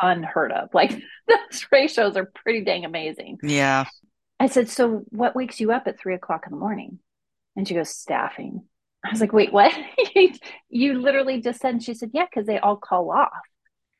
unheard 0.00 0.52
of. 0.52 0.70
Like 0.72 0.90
those 1.28 1.66
ratios 1.70 2.16
are 2.16 2.30
pretty 2.42 2.64
dang 2.64 2.84
amazing. 2.84 3.38
Yeah. 3.42 3.84
I 4.38 4.48
said, 4.48 4.68
so 4.68 5.04
what 5.10 5.36
wakes 5.36 5.60
you 5.60 5.72
up 5.72 5.86
at 5.86 5.98
three 5.98 6.14
o'clock 6.14 6.44
in 6.46 6.52
the 6.52 6.58
morning? 6.58 6.98
And 7.56 7.66
she 7.66 7.74
goes, 7.74 7.90
staffing. 7.90 8.64
I 9.04 9.10
was 9.10 9.20
like, 9.20 9.32
wait, 9.32 9.52
what? 9.52 9.72
you 10.68 11.00
literally 11.00 11.40
just 11.40 11.60
said, 11.60 11.74
and 11.74 11.82
she 11.82 11.94
said, 11.94 12.10
yeah, 12.12 12.26
because 12.28 12.46
they 12.46 12.58
all 12.58 12.76
call 12.76 13.10
off 13.10 13.30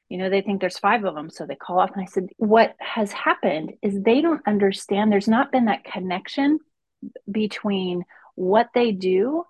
you 0.08 0.18
know 0.18 0.30
they 0.30 0.40
think 0.40 0.60
there's 0.60 0.78
five 0.78 1.04
of 1.04 1.14
them 1.14 1.30
so 1.30 1.46
they 1.46 1.56
call 1.56 1.78
off 1.78 1.90
and 1.94 2.02
i 2.02 2.06
said 2.06 2.28
what 2.36 2.74
has 2.78 3.12
happened 3.12 3.72
is 3.82 4.00
they 4.00 4.20
don't 4.20 4.46
understand 4.46 5.10
there's 5.10 5.28
not 5.28 5.52
been 5.52 5.66
that 5.66 5.84
connection 5.84 6.58
between 7.30 8.04
what 8.34 8.68
they 8.74 8.92
do 8.92 9.44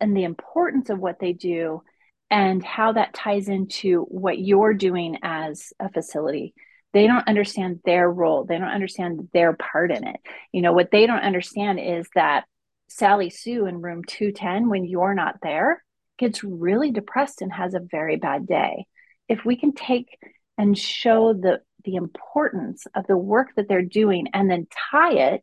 and 0.00 0.16
the 0.16 0.24
importance 0.24 0.90
of 0.90 0.98
what 0.98 1.18
they 1.20 1.32
do 1.32 1.82
and 2.30 2.64
how 2.64 2.92
that 2.92 3.14
ties 3.14 3.48
into 3.48 4.02
what 4.04 4.38
you're 4.38 4.74
doing 4.74 5.18
as 5.22 5.72
a 5.78 5.90
facility. 5.90 6.54
They 6.94 7.06
don't 7.06 7.28
understand 7.28 7.80
their 7.84 8.10
role 8.10 8.44
they 8.44 8.58
don't 8.58 8.68
understand 8.68 9.28
their 9.32 9.52
part 9.54 9.90
in 9.90 10.06
it. 10.06 10.16
You 10.52 10.62
know 10.62 10.72
what 10.72 10.90
they 10.90 11.06
don't 11.06 11.20
understand 11.20 11.78
is 11.78 12.06
that 12.14 12.44
sally 12.88 13.30
sue 13.30 13.66
in 13.66 13.80
room 13.80 14.02
210 14.06 14.68
when 14.68 14.84
you're 14.84 15.14
not 15.14 15.36
there 15.42 15.82
gets 16.18 16.44
really 16.44 16.90
depressed 16.90 17.40
and 17.40 17.50
has 17.52 17.72
a 17.72 17.80
very 17.80 18.16
bad 18.16 18.46
day 18.46 18.86
if 19.32 19.44
we 19.44 19.56
can 19.56 19.72
take 19.72 20.18
and 20.58 20.76
show 20.78 21.32
the 21.32 21.60
the 21.84 21.96
importance 21.96 22.86
of 22.94 23.06
the 23.08 23.16
work 23.16 23.48
that 23.56 23.66
they're 23.68 23.82
doing 23.82 24.28
and 24.34 24.48
then 24.48 24.68
tie 24.90 25.14
it 25.14 25.42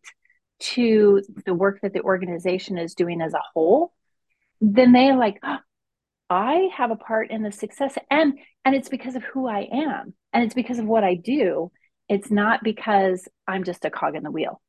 to 0.59 1.21
the 1.45 1.53
work 1.53 1.79
that 1.81 1.91
the 1.91 2.01
organization 2.01 2.77
is 2.77 2.93
doing 2.93 3.19
as 3.19 3.33
a 3.33 3.41
whole 3.53 3.91
then 4.61 4.91
they 4.91 5.11
like 5.11 5.39
oh, 5.43 5.57
i 6.29 6.69
have 6.73 6.91
a 6.91 6.95
part 6.95 7.31
in 7.31 7.41
the 7.41 7.51
success 7.51 7.97
and 8.11 8.37
and 8.63 8.75
it's 8.75 8.89
because 8.89 9.15
of 9.15 9.23
who 9.23 9.47
i 9.47 9.67
am 9.71 10.13
and 10.33 10.43
it's 10.43 10.53
because 10.53 10.79
of 10.79 10.85
what 10.85 11.03
i 11.03 11.15
do. 11.15 11.71
It's 12.07 12.31
not 12.31 12.63
because 12.63 13.27
i'm 13.47 13.63
just 13.63 13.85
a 13.85 13.89
cog 13.89 14.15
in 14.15 14.23
the 14.23 14.31
wheel 14.31 14.61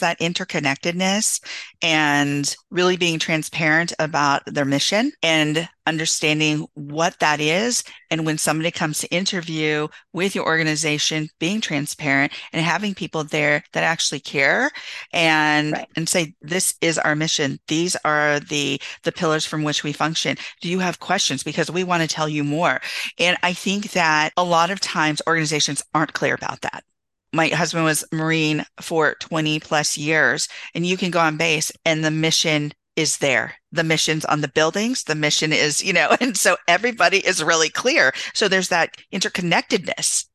that 0.00 0.18
interconnectedness 0.20 1.40
and 1.82 2.54
really 2.70 2.96
being 2.96 3.18
transparent 3.18 3.92
about 3.98 4.42
their 4.46 4.64
mission 4.64 5.12
and 5.22 5.68
understanding 5.86 6.66
what 6.74 7.18
that 7.18 7.40
is. 7.40 7.82
And 8.10 8.26
when 8.26 8.38
somebody 8.38 8.70
comes 8.70 8.98
to 8.98 9.08
interview 9.08 9.88
with 10.12 10.34
your 10.34 10.44
organization, 10.44 11.28
being 11.38 11.60
transparent 11.60 12.32
and 12.52 12.64
having 12.64 12.94
people 12.94 13.24
there 13.24 13.64
that 13.72 13.84
actually 13.84 14.20
care 14.20 14.70
and, 15.12 15.72
right. 15.72 15.88
and 15.96 16.08
say, 16.08 16.34
this 16.42 16.74
is 16.80 16.98
our 16.98 17.16
mission. 17.16 17.58
These 17.68 17.96
are 18.04 18.40
the, 18.40 18.80
the 19.02 19.12
pillars 19.12 19.46
from 19.46 19.64
which 19.64 19.82
we 19.82 19.92
function. 19.92 20.36
Do 20.60 20.68
you 20.68 20.78
have 20.78 21.00
questions? 21.00 21.42
Because 21.42 21.70
we 21.70 21.84
want 21.84 22.02
to 22.02 22.08
tell 22.08 22.28
you 22.28 22.44
more. 22.44 22.80
And 23.18 23.36
I 23.42 23.52
think 23.52 23.92
that 23.92 24.32
a 24.36 24.44
lot 24.44 24.70
of 24.70 24.80
times 24.80 25.22
organizations 25.26 25.82
aren't 25.94 26.12
clear 26.12 26.34
about 26.34 26.60
that 26.62 26.84
my 27.32 27.48
husband 27.48 27.84
was 27.84 28.04
Marine 28.12 28.64
for 28.80 29.14
20 29.20 29.60
plus 29.60 29.96
years, 29.96 30.48
and 30.74 30.86
you 30.86 30.96
can 30.96 31.10
go 31.10 31.20
on 31.20 31.36
base 31.36 31.70
and 31.84 32.04
the 32.04 32.10
mission 32.10 32.72
is 32.96 33.18
there. 33.18 33.54
The 33.70 33.84
mission's 33.84 34.24
on 34.24 34.40
the 34.40 34.48
buildings. 34.48 35.04
The 35.04 35.14
mission 35.14 35.52
is, 35.52 35.84
you 35.84 35.92
know, 35.92 36.16
and 36.20 36.36
so 36.36 36.56
everybody 36.66 37.18
is 37.18 37.44
really 37.44 37.70
clear. 37.70 38.12
So 38.34 38.48
there's 38.48 38.68
that 38.68 38.96
interconnectedness. 39.12 40.26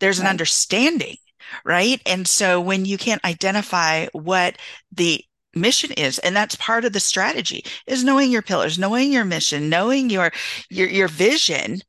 There's 0.00 0.18
right. 0.18 0.24
an 0.24 0.30
understanding, 0.30 1.16
right? 1.64 2.00
And 2.06 2.26
so 2.26 2.60
when 2.60 2.84
you 2.84 2.98
can't 2.98 3.24
identify 3.24 4.06
what 4.12 4.56
the 4.90 5.22
mission 5.54 5.92
is 5.92 6.18
and 6.20 6.36
that's 6.36 6.54
part 6.56 6.84
of 6.84 6.92
the 6.92 7.00
strategy 7.00 7.64
is 7.86 8.04
knowing 8.04 8.30
your 8.30 8.42
pillars 8.42 8.78
knowing 8.78 9.10
your 9.10 9.24
mission 9.24 9.68
knowing 9.68 10.10
your 10.10 10.30
your 10.70 10.86
your 10.86 11.08
vision 11.08 11.72
right. 11.72 11.80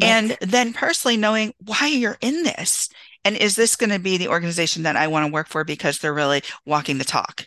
and 0.00 0.36
then 0.42 0.72
personally 0.72 1.16
knowing 1.16 1.52
why 1.64 1.86
you're 1.86 2.18
in 2.20 2.42
this 2.42 2.88
and 3.24 3.36
is 3.36 3.56
this 3.56 3.76
going 3.76 3.90
to 3.90 3.98
be 3.98 4.16
the 4.16 4.28
organization 4.28 4.82
that 4.82 4.96
I 4.96 5.06
want 5.06 5.26
to 5.26 5.32
work 5.32 5.48
for 5.48 5.64
because 5.64 5.98
they're 5.98 6.14
really 6.14 6.42
walking 6.66 6.98
the 6.98 7.04
talk? 7.04 7.46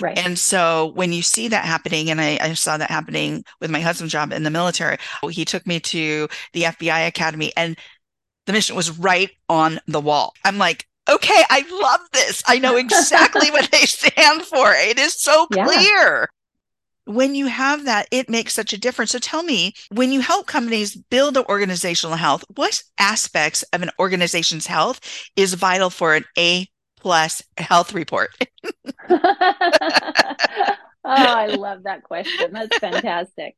Right. 0.00 0.18
And 0.18 0.38
so 0.38 0.92
when 0.94 1.12
you 1.12 1.22
see 1.22 1.48
that 1.48 1.64
happening, 1.64 2.10
and 2.10 2.20
I, 2.20 2.38
I, 2.40 2.54
saw 2.54 2.76
that 2.76 2.90
happening 2.90 3.44
with 3.60 3.70
my 3.70 3.80
husband's 3.80 4.12
job 4.12 4.32
in 4.32 4.42
the 4.42 4.50
military, 4.50 4.98
he 5.30 5.44
took 5.44 5.64
me 5.64 5.78
to 5.78 6.28
the 6.52 6.62
FBI 6.62 7.06
Academy 7.06 7.52
and 7.56 7.78
the 8.46 8.52
mission 8.52 8.74
was 8.74 8.98
right 8.98 9.30
on 9.48 9.78
the 9.86 10.00
wall. 10.00 10.34
I'm 10.44 10.58
like, 10.58 10.86
okay, 11.08 11.42
I 11.50 11.64
love 11.82 12.00
this. 12.12 12.42
I 12.48 12.58
know 12.58 12.76
exactly 12.76 13.50
what 13.52 13.70
they 13.70 13.86
stand 13.86 14.42
for. 14.42 14.72
It 14.72 14.98
is 14.98 15.14
so 15.14 15.46
clear. 15.46 15.66
Yeah 15.76 16.26
when 17.06 17.34
you 17.34 17.46
have 17.46 17.84
that, 17.84 18.08
it 18.10 18.28
makes 18.28 18.52
such 18.52 18.72
a 18.72 18.78
difference. 18.78 19.12
So 19.12 19.18
tell 19.18 19.42
me, 19.42 19.74
when 19.90 20.12
you 20.12 20.20
help 20.20 20.46
companies 20.46 20.96
build 20.96 21.34
the 21.34 21.48
organizational 21.48 22.16
health, 22.16 22.44
what 22.54 22.82
aspects 22.98 23.62
of 23.72 23.82
an 23.82 23.90
organization's 23.98 24.66
health 24.66 25.00
is 25.36 25.54
vital 25.54 25.88
for 25.88 26.14
an 26.14 26.24
A 26.36 26.68
plus 26.98 27.42
health 27.56 27.94
report? 27.94 28.30
oh, 29.08 29.18
I 31.04 31.46
love 31.46 31.84
that 31.84 32.02
question. 32.02 32.52
That's 32.52 32.76
fantastic. 32.78 33.56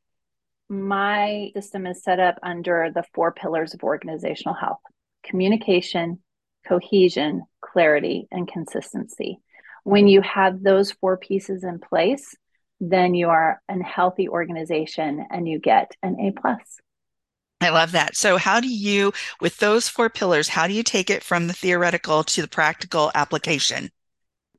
My 0.69 1.49
system 1.55 1.87
is 1.87 2.03
set 2.03 2.19
up 2.19 2.37
under 2.43 2.91
the 2.93 3.03
four 3.15 3.31
pillars 3.31 3.73
of 3.73 3.83
organizational 3.83 4.53
health 4.53 4.79
communication, 5.25 6.19
cohesion, 6.67 7.43
clarity, 7.61 8.27
and 8.31 8.47
consistency. 8.47 9.39
When 9.83 10.07
you 10.07 10.21
have 10.21 10.61
those 10.61 10.91
four 10.91 11.17
pieces 11.17 11.63
in 11.63 11.79
place, 11.79 12.35
then 12.79 13.13
you 13.13 13.29
are 13.29 13.61
a 13.69 13.83
healthy 13.83 14.29
organization 14.29 15.25
and 15.29 15.47
you 15.47 15.59
get 15.59 15.95
an 16.03 16.19
A 16.19 16.31
plus. 16.31 16.79
I 17.61 17.69
love 17.69 17.91
that. 17.91 18.15
So 18.15 18.37
how 18.37 18.61
do 18.61 18.69
you, 18.69 19.11
with 19.41 19.57
those 19.57 19.89
four 19.89 20.09
pillars, 20.09 20.47
how 20.47 20.65
do 20.65 20.73
you 20.73 20.83
take 20.83 21.09
it 21.09 21.23
from 21.23 21.47
the 21.47 21.53
theoretical 21.53 22.23
to 22.23 22.41
the 22.41 22.47
practical 22.47 23.11
application? 23.13 23.91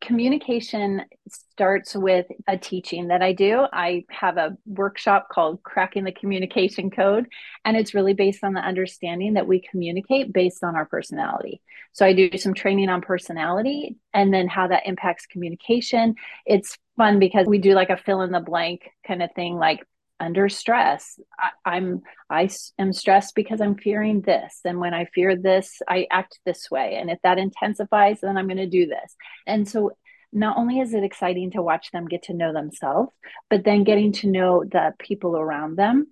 communication 0.01 1.03
starts 1.29 1.95
with 1.95 2.27
a 2.49 2.57
teaching 2.57 3.09
that 3.09 3.23
I 3.23 3.33
do. 3.33 3.67
I 3.73 4.05
have 4.11 4.39
a 4.39 4.57
workshop 4.67 5.29
called 5.31 5.63
Cracking 5.63 6.05
the 6.05 6.13
Communication 6.13 6.91
Code, 6.91 7.27
and 7.65 7.77
it's 7.77 7.95
really 7.95 8.15
based 8.15 8.43
on 8.43 8.55
the 8.55 8.61
understanding 8.61 9.35
that 9.35 9.47
we 9.47 9.61
communicate 9.61 10.33
based 10.33 10.65
on 10.65 10.75
our 10.75 10.87
personality. 10.87 11.61
So 11.93 12.07
I 12.07 12.13
do 12.13 12.31
some 12.39 12.55
training 12.55 12.89
on 12.89 13.03
personality 13.03 13.97
and 14.15 14.33
then 14.33 14.49
how 14.49 14.69
that 14.69 14.87
impacts 14.87 15.27
communication. 15.27 16.15
It's 16.47 16.79
fun 17.01 17.19
because 17.19 17.47
we 17.47 17.57
do 17.57 17.73
like 17.73 17.89
a 17.89 17.97
fill 17.97 18.21
in 18.21 18.31
the 18.31 18.41
blank 18.41 18.91
kind 19.07 19.23
of 19.23 19.31
thing 19.35 19.57
like 19.57 19.87
under 20.21 20.51
stress. 20.51 21.19
I, 21.65 21.79
am 21.79 22.03
i 22.29 22.51
am 22.79 22.93
stressed 22.93 23.35
because 23.35 23.63
i'm 23.63 23.75
fearing 23.75 24.21
this. 24.21 24.61
And 24.67 24.79
when 24.79 24.93
i 24.93 25.07
fear 25.07 25.35
this 25.35 25.81
i 25.89 26.07
act 26.11 26.39
this 26.45 26.71
way. 26.71 26.97
And 27.01 27.11
if 27.11 27.19
that 27.23 27.39
intensifies 27.39 28.21
then 28.21 28.37
i'm 28.37 28.49
going 28.49 28.59
to 28.59 28.67
do 28.67 28.87
this. 28.87 29.17
And 29.47 29.67
so 29.67 29.93
not 30.31 30.59
only 30.59 30.81
is 30.81 30.93
it 30.93 31.03
exciting 31.03 31.53
to 31.53 31.63
watch 31.63 31.91
them 31.91 32.07
get 32.07 32.25
to 32.25 32.35
know 32.35 32.53
themselves 32.53 33.11
but 33.49 33.65
then 33.65 33.83
getting 33.83 34.13
to 34.13 34.29
know 34.29 34.63
the 34.63 34.93
people 34.99 35.39
around 35.39 35.77
them 35.77 36.07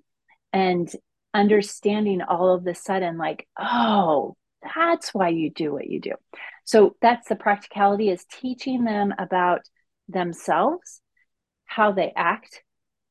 and 0.55 0.91
understanding 1.35 2.23
all 2.23 2.55
of 2.55 2.65
the 2.65 2.75
sudden 2.75 3.19
like 3.19 3.47
oh 3.61 4.35
that's 4.75 5.13
why 5.15 5.29
you 5.29 5.51
do 5.51 5.73
what 5.73 5.87
you 5.87 6.01
do. 6.01 6.13
So 6.65 6.97
that's 7.01 7.29
the 7.29 7.37
practicality 7.37 8.11
is 8.11 8.25
teaching 8.25 8.85
them 8.85 9.15
about 9.19 9.61
themselves 10.09 11.01
how 11.65 11.93
they 11.93 12.13
act 12.17 12.63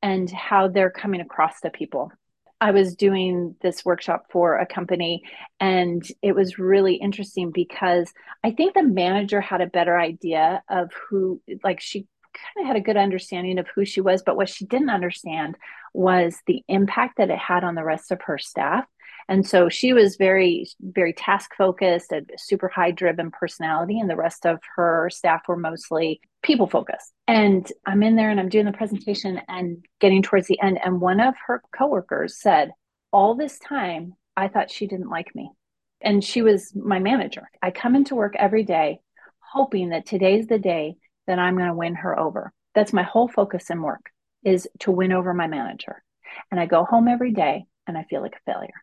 and 0.02 0.30
how 0.30 0.68
they're 0.68 0.90
coming 0.90 1.20
across 1.20 1.60
to 1.60 1.70
people. 1.70 2.12
I 2.60 2.72
was 2.72 2.96
doing 2.96 3.54
this 3.62 3.84
workshop 3.84 4.26
for 4.30 4.58
a 4.58 4.66
company 4.66 5.22
and 5.60 6.06
it 6.22 6.34
was 6.34 6.58
really 6.58 6.94
interesting 6.94 7.52
because 7.52 8.12
I 8.42 8.50
think 8.50 8.74
the 8.74 8.82
manager 8.82 9.40
had 9.40 9.60
a 9.60 9.66
better 9.66 9.98
idea 9.98 10.62
of 10.68 10.90
who, 11.08 11.40
like, 11.62 11.80
she 11.80 12.06
kind 12.34 12.64
of 12.64 12.66
had 12.66 12.76
a 12.76 12.84
good 12.84 12.96
understanding 12.96 13.58
of 13.58 13.68
who 13.74 13.84
she 13.84 14.00
was, 14.00 14.22
but 14.22 14.36
what 14.36 14.48
she 14.48 14.66
didn't 14.66 14.90
understand 14.90 15.56
was 15.94 16.36
the 16.46 16.62
impact 16.68 17.18
that 17.18 17.30
it 17.30 17.38
had 17.38 17.64
on 17.64 17.74
the 17.74 17.84
rest 17.84 18.10
of 18.10 18.22
her 18.22 18.38
staff. 18.38 18.84
And 19.28 19.46
so 19.46 19.68
she 19.68 19.92
was 19.92 20.16
very, 20.16 20.66
very 20.80 21.12
task 21.12 21.50
focused, 21.56 22.12
a 22.12 22.24
super 22.38 22.68
high 22.68 22.92
driven 22.92 23.30
personality, 23.30 24.00
and 24.00 24.08
the 24.08 24.16
rest 24.16 24.46
of 24.46 24.58
her 24.76 25.10
staff 25.10 25.42
were 25.46 25.56
mostly 25.56 26.20
people 26.48 26.66
focused. 26.66 27.12
And 27.28 27.70
I'm 27.86 28.02
in 28.02 28.16
there 28.16 28.30
and 28.30 28.40
I'm 28.40 28.48
doing 28.48 28.64
the 28.64 28.72
presentation 28.72 29.40
and 29.46 29.84
getting 30.00 30.22
towards 30.22 30.48
the 30.48 30.60
end. 30.60 30.80
And 30.82 31.00
one 31.00 31.20
of 31.20 31.34
her 31.46 31.62
coworkers 31.76 32.40
said, 32.40 32.72
All 33.12 33.36
this 33.36 33.58
time, 33.60 34.14
I 34.36 34.48
thought 34.48 34.70
she 34.70 34.88
didn't 34.88 35.10
like 35.10 35.34
me. 35.36 35.52
And 36.00 36.24
she 36.24 36.42
was 36.42 36.74
my 36.74 36.98
manager. 36.98 37.48
I 37.62 37.70
come 37.70 37.94
into 37.94 38.16
work 38.16 38.34
every 38.36 38.64
day 38.64 38.98
hoping 39.40 39.90
that 39.90 40.06
today's 40.06 40.46
the 40.46 40.58
day 40.58 40.96
that 41.26 41.38
I'm 41.38 41.56
going 41.56 41.68
to 41.68 41.74
win 41.74 41.94
her 41.96 42.18
over. 42.18 42.52
That's 42.74 42.92
my 42.92 43.02
whole 43.02 43.28
focus 43.28 43.70
in 43.70 43.82
work 43.82 44.10
is 44.44 44.68
to 44.80 44.90
win 44.90 45.12
over 45.12 45.34
my 45.34 45.46
manager. 45.46 46.02
And 46.50 46.60
I 46.60 46.66
go 46.66 46.84
home 46.84 47.08
every 47.08 47.32
day 47.32 47.64
and 47.86 47.96
I 47.96 48.04
feel 48.04 48.22
like 48.22 48.36
a 48.36 48.50
failure. 48.50 48.82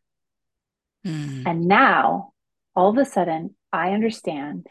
Mm. 1.06 1.44
And 1.46 1.66
now, 1.68 2.34
all 2.76 2.90
of 2.90 2.98
a 2.98 3.06
sudden, 3.06 3.56
I 3.72 3.92
understand 3.92 4.68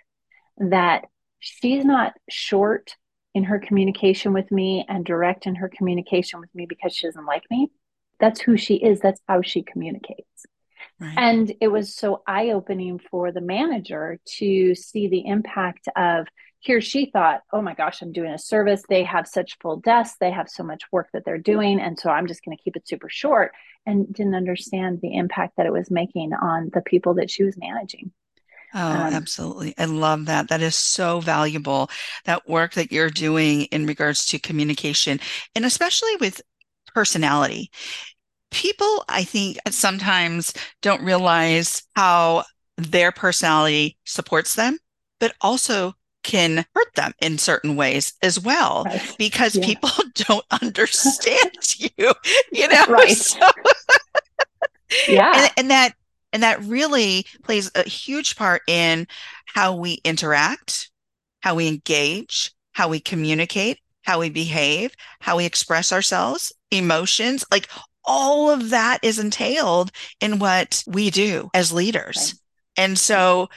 that 0.59 1.07
she's 1.45 1.85
not 1.85 2.15
short 2.31 2.97
in 3.35 3.45
her 3.45 3.59
communication 3.59 4.33
with 4.33 4.51
me 4.51 4.85
and 4.89 5.05
direct 5.05 5.47
in 5.47 5.57
her 5.57 5.69
communication 5.69 6.41
with 6.41 6.53
me 6.55 6.65
because 6.67 6.95
she 6.95 7.07
doesn't 7.07 7.27
like 7.27 7.45
me. 7.51 7.71
That's 8.19 8.41
who 8.41 8.57
she 8.57 8.77
is. 8.77 9.01
That's 9.01 9.21
how 9.29 9.43
she 9.43 9.63
communicates. 9.63 10.47
Right. 10.99 11.15
And 11.17 11.53
it 11.61 11.69
was 11.69 11.95
so 11.95 12.23
eye 12.27 12.51
opening 12.51 12.99
for 13.11 13.31
the 13.31 13.41
manager 13.41 14.19
to 14.39 14.75
see 14.75 15.09
the 15.09 15.27
impact 15.27 15.89
of 15.97 16.27
here 16.61 16.81
she 16.81 17.11
thought, 17.11 17.43
oh 17.53 17.61
my 17.61 17.75
gosh, 17.75 18.01
I'm 18.01 18.13
doing 18.13 18.31
a 18.31 18.39
service. 18.39 18.83
They 18.89 19.05
have 19.05 19.27
such 19.27 19.59
full 19.61 19.77
desks, 19.77 20.17
they 20.19 20.31
have 20.31 20.49
so 20.49 20.63
much 20.63 20.85
work 20.91 21.09
that 21.13 21.27
they're 21.27 21.37
doing. 21.37 21.79
And 21.79 21.99
so 21.99 22.09
I'm 22.09 22.27
just 22.27 22.43
going 22.43 22.57
to 22.57 22.63
keep 22.63 22.77
it 22.77 22.89
super 22.89 23.11
short 23.11 23.53
and 23.85 24.11
didn't 24.11 24.35
understand 24.35 25.01
the 25.03 25.15
impact 25.15 25.59
that 25.59 25.67
it 25.67 25.73
was 25.73 25.91
making 25.91 26.33
on 26.33 26.71
the 26.73 26.81
people 26.81 27.15
that 27.15 27.31
she 27.31 27.45
was 27.45 27.59
managing. 27.59 28.13
Oh, 28.75 28.81
um, 28.81 29.15
absolutely. 29.15 29.75
I 29.79 29.85
love 29.85 30.27
that. 30.27 30.49
That 30.49 30.61
is 30.61 30.75
so 30.75 31.21
valuable. 31.21 31.91
That 32.25 32.49
work 32.49 32.75
that 32.75 32.91
you're 32.91 33.11
doing 33.11 33.63
in 33.65 33.87
regards 33.87 34.27
to 34.27 34.39
communication 34.39 35.21
and 35.55 35.65
especially 35.65 36.17
with 36.17 36.43
personality. 36.95 37.71
People, 38.51 39.05
I 39.09 39.25
think, 39.25 39.59
sometimes 39.71 40.53
don't 40.83 41.03
realize 41.03 41.83
how 41.97 42.45
their 42.77 43.13
personality 43.13 43.97
supports 44.05 44.55
them, 44.55 44.79
but 45.21 45.35
also 45.41 45.95
can 46.25 46.65
hurt 46.75 46.95
them 46.97 47.13
in 47.21 47.39
certain 47.39 47.77
ways 47.77 48.15
as 48.23 48.41
well 48.41 48.85
right. 48.87 49.15
because 49.19 49.55
yeah. 49.55 49.65
people 49.65 49.91
don't 50.15 50.45
understand 50.63 51.53
you 51.79 52.13
you 52.51 52.67
know 52.67 52.85
right 52.89 53.17
so, 53.17 53.47
yeah 55.07 55.33
and, 55.37 55.53
and, 55.59 55.71
that 55.71 55.93
and 56.35 56.43
that 56.43 56.63
really 56.65 57.25
plays 57.43 57.71
a 57.75 57.89
huge 57.89 58.37
part 58.37 58.61
in 58.69 59.07
how 59.47 59.75
we 59.75 60.01
interact 60.05 60.91
how 61.41 61.55
we 61.55 61.67
engage 61.69 62.53
how 62.73 62.89
we 62.89 63.01
communicate 63.01 63.79
how 64.03 64.21
we 64.21 64.29
behave 64.29 64.95
how 65.21 65.39
we 65.39 65.47
express 65.47 65.93
ourselves 65.93 66.53
emotions 66.71 67.45
like 67.51 67.71
all 68.05 68.51
of 68.51 68.71
that 68.71 68.99
is 69.03 69.19
entailed 69.19 69.91
in 70.21 70.39
what 70.39 70.83
we 70.87 71.11
do 71.11 71.51
as 71.55 71.73
leaders. 71.73 72.17
Right. 72.77 72.85
and 72.85 72.99
so 72.99 73.49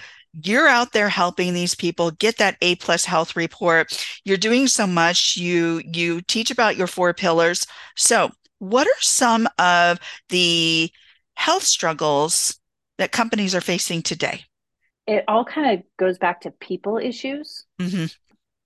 you're 0.43 0.67
out 0.67 0.93
there 0.93 1.09
helping 1.09 1.53
these 1.53 1.73
people 1.73 2.11
get 2.11 2.37
that 2.37 2.57
a 2.61 2.75
plus 2.75 3.05
health 3.05 3.35
report. 3.35 4.07
You're 4.23 4.37
doing 4.37 4.67
so 4.67 4.85
much. 4.85 5.35
You 5.35 5.81
you 5.83 6.21
teach 6.21 6.51
about 6.51 6.77
your 6.77 6.85
four 6.85 7.13
pillars. 7.13 7.65
So 7.95 8.29
what 8.59 8.85
are 8.85 9.01
some 9.01 9.47
of 9.57 9.99
the 10.29 10.91
health 11.35 11.63
struggles 11.63 12.59
that 12.97 13.11
companies 13.11 13.55
are 13.55 13.61
facing 13.61 14.01
today? 14.01 14.45
It 15.05 15.23
all 15.27 15.45
kind 15.45 15.79
of 15.79 15.85
goes 15.97 16.17
back 16.17 16.41
to 16.41 16.51
people 16.51 16.97
issues. 16.97 17.65
Mm-hmm. 17.79 18.05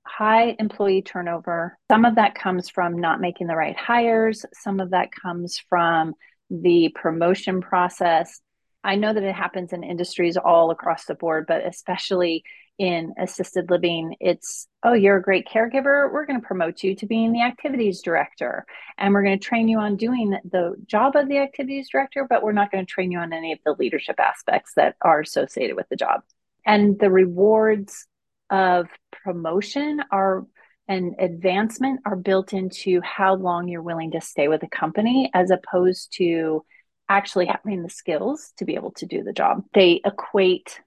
high 0.03 0.55
employee 0.59 1.01
turnover. 1.03 1.77
Some 1.89 2.05
of 2.05 2.15
that 2.15 2.35
comes 2.35 2.69
from 2.69 2.99
not 2.99 3.21
making 3.21 3.47
the 3.47 3.55
right 3.55 3.77
hires. 3.77 4.45
Some 4.53 4.79
of 4.79 4.91
that 4.91 5.09
comes 5.11 5.61
from 5.69 6.13
the 6.49 6.89
promotion 6.95 7.61
process. 7.61 8.41
I 8.83 8.95
know 8.95 9.13
that 9.13 9.23
it 9.23 9.35
happens 9.35 9.73
in 9.73 9.83
industries 9.83 10.37
all 10.37 10.71
across 10.71 11.05
the 11.05 11.15
board, 11.15 11.45
but 11.47 11.65
especially 11.65 12.43
in 12.81 13.13
assisted 13.19 13.69
living, 13.69 14.15
it's, 14.19 14.67
oh, 14.81 14.93
you're 14.93 15.17
a 15.17 15.21
great 15.21 15.47
caregiver. 15.47 16.11
We're 16.11 16.25
going 16.25 16.41
to 16.41 16.47
promote 16.47 16.81
you 16.81 16.95
to 16.95 17.05
being 17.05 17.31
the 17.31 17.43
activities 17.43 18.01
director. 18.01 18.65
And 18.97 19.13
we're 19.13 19.21
going 19.21 19.37
to 19.37 19.45
train 19.45 19.67
you 19.67 19.77
on 19.77 19.97
doing 19.97 20.35
the 20.51 20.73
job 20.87 21.15
of 21.15 21.29
the 21.29 21.37
activities 21.37 21.89
director, 21.91 22.25
but 22.27 22.41
we're 22.41 22.53
not 22.53 22.71
going 22.71 22.83
to 22.83 22.91
train 22.91 23.11
you 23.11 23.19
on 23.19 23.33
any 23.33 23.51
of 23.51 23.59
the 23.63 23.75
leadership 23.77 24.19
aspects 24.19 24.73
that 24.77 24.95
are 25.03 25.19
associated 25.19 25.75
with 25.75 25.89
the 25.89 25.95
job. 25.95 26.21
And 26.65 26.97
the 26.97 27.11
rewards 27.11 28.07
of 28.49 28.87
promotion 29.11 30.01
are 30.09 30.47
and 30.87 31.13
advancement 31.19 31.99
are 32.07 32.15
built 32.15 32.51
into 32.51 32.99
how 33.01 33.35
long 33.35 33.67
you're 33.67 33.83
willing 33.83 34.09
to 34.11 34.21
stay 34.21 34.47
with 34.47 34.63
a 34.63 34.67
company 34.67 35.29
as 35.35 35.51
opposed 35.51 36.13
to 36.17 36.65
actually 37.07 37.45
having 37.45 37.83
the 37.83 37.89
skills 37.91 38.53
to 38.57 38.65
be 38.65 38.73
able 38.73 38.91
to 38.93 39.05
do 39.05 39.23
the 39.23 39.33
job. 39.33 39.63
They 39.75 40.01
equate 40.03 40.81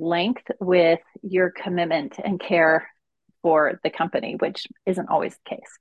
length 0.00 0.50
with 0.60 1.00
your 1.22 1.50
commitment 1.50 2.16
and 2.22 2.40
care 2.40 2.88
for 3.42 3.80
the 3.82 3.90
company, 3.90 4.36
which 4.38 4.66
isn't 4.86 5.08
always 5.08 5.34
the 5.34 5.56
case. 5.56 5.78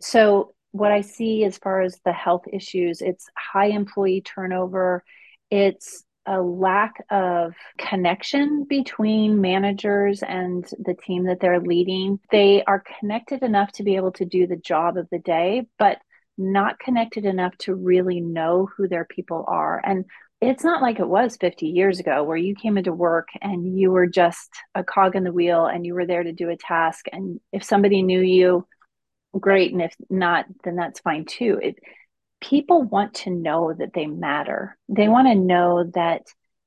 So, 0.00 0.54
what 0.72 0.92
I 0.92 1.00
see 1.00 1.44
as 1.44 1.56
far 1.56 1.80
as 1.80 1.98
the 2.04 2.12
health 2.12 2.44
issues, 2.52 3.00
it's 3.00 3.26
high 3.36 3.68
employee 3.68 4.20
turnover, 4.20 5.02
it's 5.50 6.04
a 6.26 6.42
lack 6.42 7.02
of 7.10 7.54
connection 7.78 8.66
between 8.68 9.40
managers 9.40 10.22
and 10.22 10.62
the 10.78 10.94
team 10.94 11.24
that 11.24 11.40
they're 11.40 11.60
leading. 11.60 12.20
They 12.30 12.62
are 12.64 12.84
connected 13.00 13.42
enough 13.42 13.72
to 13.72 13.82
be 13.82 13.96
able 13.96 14.12
to 14.12 14.26
do 14.26 14.46
the 14.46 14.56
job 14.56 14.98
of 14.98 15.08
the 15.10 15.20
day, 15.20 15.66
but 15.78 15.98
not 16.36 16.78
connected 16.78 17.24
enough 17.24 17.56
to 17.58 17.74
really 17.74 18.20
know 18.20 18.68
who 18.76 18.88
their 18.88 19.06
people 19.06 19.44
are. 19.48 19.80
And 19.82 20.04
it's 20.40 20.62
not 20.62 20.82
like 20.82 21.00
it 21.00 21.08
was 21.08 21.36
50 21.36 21.66
years 21.66 21.98
ago 21.98 22.22
where 22.22 22.36
you 22.36 22.54
came 22.54 22.78
into 22.78 22.92
work 22.92 23.28
and 23.42 23.76
you 23.76 23.90
were 23.90 24.06
just 24.06 24.50
a 24.74 24.84
cog 24.84 25.16
in 25.16 25.24
the 25.24 25.32
wheel 25.32 25.66
and 25.66 25.84
you 25.84 25.94
were 25.94 26.06
there 26.06 26.22
to 26.22 26.32
do 26.32 26.48
a 26.48 26.56
task. 26.56 27.06
And 27.10 27.40
if 27.52 27.64
somebody 27.64 28.02
knew 28.02 28.20
you, 28.20 28.66
great. 29.38 29.72
And 29.72 29.82
if 29.82 29.94
not, 30.08 30.46
then 30.62 30.76
that's 30.76 31.00
fine 31.00 31.24
too. 31.24 31.58
It, 31.60 31.76
people 32.40 32.84
want 32.84 33.14
to 33.14 33.30
know 33.30 33.74
that 33.76 33.92
they 33.94 34.06
matter. 34.06 34.78
They 34.88 35.08
want 35.08 35.26
to 35.26 35.34
know 35.34 35.90
that 35.94 36.22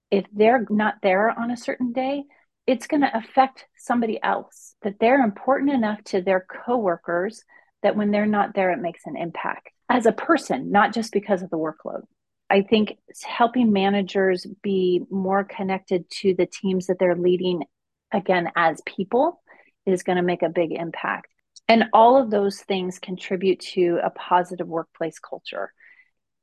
if 0.09 0.25
they're 0.33 0.65
not 0.69 0.95
there 1.01 1.29
on 1.29 1.49
a 1.49 1.57
certain 1.57 1.93
day, 1.93 2.23
it's 2.67 2.87
going 2.87 3.01
to 3.01 3.17
affect 3.17 3.65
somebody 3.77 4.19
else, 4.21 4.75
that 4.81 4.95
they're 4.99 5.23
important 5.23 5.71
enough 5.71 6.03
to 6.05 6.21
their 6.21 6.45
coworkers 6.65 7.43
that 7.83 7.95
when 7.95 8.11
they're 8.11 8.25
not 8.25 8.53
there, 8.53 8.71
it 8.71 8.81
makes 8.81 9.01
an 9.05 9.17
impact 9.17 9.69
as 9.89 10.05
a 10.05 10.11
person, 10.11 10.71
not 10.71 10.93
just 10.93 11.11
because 11.11 11.41
of 11.41 11.49
the 11.49 11.57
workload. 11.57 12.03
I 12.51 12.63
think 12.63 12.97
helping 13.23 13.71
managers 13.71 14.45
be 14.61 15.03
more 15.09 15.45
connected 15.45 16.09
to 16.19 16.35
the 16.35 16.45
teams 16.45 16.87
that 16.87 16.99
they're 16.99 17.15
leading, 17.15 17.63
again, 18.11 18.51
as 18.57 18.81
people, 18.85 19.41
is 19.85 20.03
going 20.03 20.17
to 20.17 20.21
make 20.21 20.43
a 20.43 20.49
big 20.49 20.73
impact. 20.73 21.27
And 21.69 21.85
all 21.93 22.21
of 22.21 22.29
those 22.29 22.59
things 22.59 22.99
contribute 22.99 23.61
to 23.73 23.99
a 24.03 24.09
positive 24.09 24.67
workplace 24.67 25.17
culture. 25.17 25.71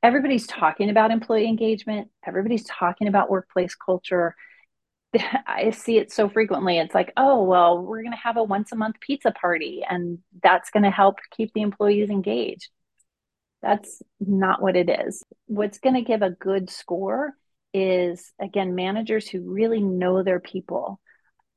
Everybody's 0.03 0.47
talking 0.47 0.89
about 0.89 1.11
employee 1.11 1.47
engagement, 1.47 2.09
everybody's 2.27 2.65
talking 2.65 3.07
about 3.07 3.31
workplace 3.31 3.75
culture. 3.75 4.35
I 5.47 5.73
see 5.73 5.99
it 5.99 6.11
so 6.11 6.31
frequently. 6.31 6.79
It's 6.79 6.95
like, 6.95 7.13
oh, 7.19 7.43
well, 7.43 7.83
we're 7.83 8.03
going 8.03 8.13
to 8.13 8.19
have 8.19 8.39
a 8.39 8.43
once 8.43 8.73
a 8.73 8.77
month 8.77 8.97
pizza 9.01 9.31
party, 9.33 9.85
and 9.87 10.21
that's 10.43 10.71
going 10.71 10.85
to 10.85 10.91
help 10.91 11.17
keep 11.37 11.53
the 11.53 11.61
employees 11.61 12.09
engaged. 12.09 12.71
That's 13.63 14.03
not 14.21 14.63
what 14.63 14.77
it 14.77 14.89
is. 14.89 15.23
What's 15.47 15.79
going 15.79 15.97
to 15.97 16.03
give 16.03 16.23
a 16.23 16.31
good 16.31 16.71
score 16.71 17.33
is, 17.75 18.33
again, 18.41 18.75
managers 18.75 19.29
who 19.29 19.53
really 19.53 19.81
know 19.81 20.23
their 20.23 20.41
people. 20.41 21.01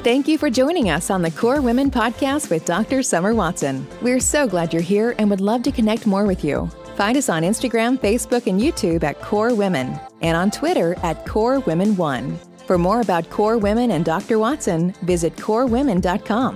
Thank 0.05 0.29
you 0.29 0.37
for 0.37 0.51
joining 0.51 0.91
us 0.91 1.11
on 1.11 1.23
the 1.23 1.31
KORE 1.31 1.63
Women 1.63 1.91
podcast 1.91 2.51
with 2.51 2.67
Dr. 2.67 3.03
Summer 3.03 3.35
Watson. 3.35 3.87
We're 4.03 4.21
so 4.21 4.47
glad 4.47 4.71
you're 4.73 4.83
here 4.83 5.15
and 5.19 5.31
would 5.31 5.41
love 5.41 5.63
to 5.63 5.73
connect 5.73 6.07
more 6.07 6.27
with 6.27 6.45
you. 6.45 6.69
Find 6.97 7.17
us 7.17 7.31
on 7.31 7.43
Instagram, 7.43 7.99
Facebook, 7.99 8.47
and 8.47 8.61
YouTube 8.61 9.03
at 9.03 9.21
KORE 9.23 9.55
Women 9.55 9.99
and 10.21 10.37
on 10.37 10.51
Twitter 10.51 10.95
at 11.03 11.27
KORE 11.27 11.61
Women 11.61 11.97
One. 11.97 12.39
For 12.67 12.79
more 12.79 13.01
about 13.01 13.31
KORE 13.31 13.59
Women 13.59 13.93
and 13.93 14.05
Dr. 14.05 14.39
Watson, 14.39 14.93
visit 15.03 15.37
korewomen.com. 15.37 16.55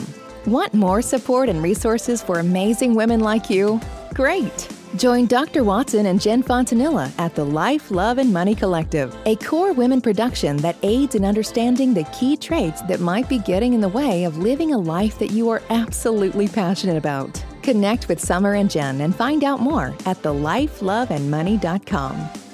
Want 0.48 0.72
more 0.72 1.02
support 1.02 1.50
and 1.50 1.62
resources 1.62 2.22
for 2.22 2.38
amazing 2.38 2.94
women 2.94 3.20
like 3.20 3.50
you? 3.50 3.78
Great! 4.14 4.66
Join 4.96 5.26
Dr. 5.26 5.62
Watson 5.62 6.06
and 6.06 6.18
Jen 6.18 6.42
Fontanilla 6.42 7.12
at 7.18 7.34
the 7.34 7.44
Life, 7.44 7.90
Love, 7.90 8.16
and 8.16 8.32
Money 8.32 8.54
Collective, 8.54 9.14
a 9.26 9.36
KORE 9.36 9.74
Women 9.74 10.00
production 10.00 10.56
that 10.58 10.76
aids 10.82 11.14
in 11.14 11.26
understanding 11.26 11.92
the 11.92 12.04
key 12.18 12.34
traits 12.34 12.80
that 12.82 13.00
might 13.00 13.28
be 13.28 13.40
getting 13.40 13.74
in 13.74 13.82
the 13.82 13.90
way 13.90 14.24
of 14.24 14.38
living 14.38 14.72
a 14.72 14.78
life 14.78 15.18
that 15.18 15.32
you 15.32 15.50
are 15.50 15.60
absolutely 15.68 16.48
passionate 16.48 16.96
about. 16.96 17.44
Connect 17.60 18.08
with 18.08 18.18
Summer 18.18 18.54
and 18.54 18.70
Jen 18.70 19.02
and 19.02 19.14
find 19.14 19.44
out 19.44 19.60
more 19.60 19.88
at 20.06 20.22
thelifeloveandmoney.com. 20.22 22.47